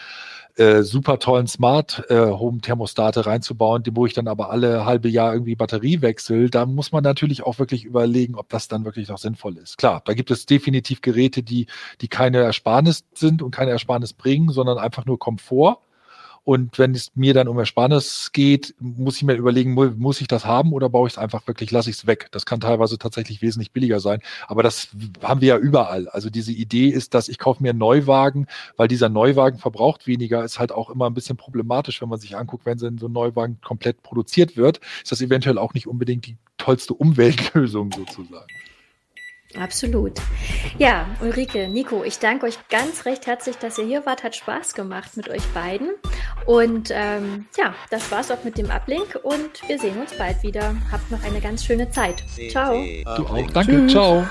[0.57, 5.09] äh, super tollen Smart äh, Home Thermostate reinzubauen, die wo ich dann aber alle halbe
[5.09, 9.09] Jahr irgendwie Batterie wechsle, da muss man natürlich auch wirklich überlegen, ob das dann wirklich
[9.09, 9.79] noch sinnvoll ist.
[9.79, 11.67] Klar, da gibt es definitiv Geräte, die
[12.01, 15.79] die keine Ersparnis sind und keine Ersparnis bringen, sondern einfach nur Komfort
[16.45, 20.45] und wenn es mir dann um Ersparnis geht, muss ich mir überlegen, muss ich das
[20.45, 22.29] haben oder baue ich es einfach wirklich, lasse ich es weg.
[22.33, 24.21] Das kann teilweise tatsächlich wesentlich billiger sein.
[24.49, 24.89] Aber das
[25.23, 26.09] haben wir ja überall.
[26.09, 30.45] Also diese Idee ist, dass ich kaufe mir einen Neuwagen, weil dieser Neuwagen verbraucht weniger,
[30.45, 33.61] ist halt auch immer ein bisschen problematisch, wenn man sich anguckt, wenn so ein Neuwagen
[33.63, 38.47] komplett produziert wird, ist das eventuell auch nicht unbedingt die tollste Umweltlösung sozusagen.
[39.59, 40.15] Absolut.
[40.79, 44.23] Ja, Ulrike, Nico, ich danke euch ganz recht herzlich, dass ihr hier wart.
[44.23, 45.91] Hat Spaß gemacht mit euch beiden.
[46.47, 50.75] Und ähm, ja, das war's auch mit dem Ablink und wir sehen uns bald wieder.
[50.91, 52.23] Habt noch eine ganz schöne Zeit.
[52.51, 52.75] Ciao.
[53.17, 53.51] Du auch.
[53.53, 53.73] Danke.
[53.73, 53.93] Tschüss.
[53.93, 54.27] Ciao.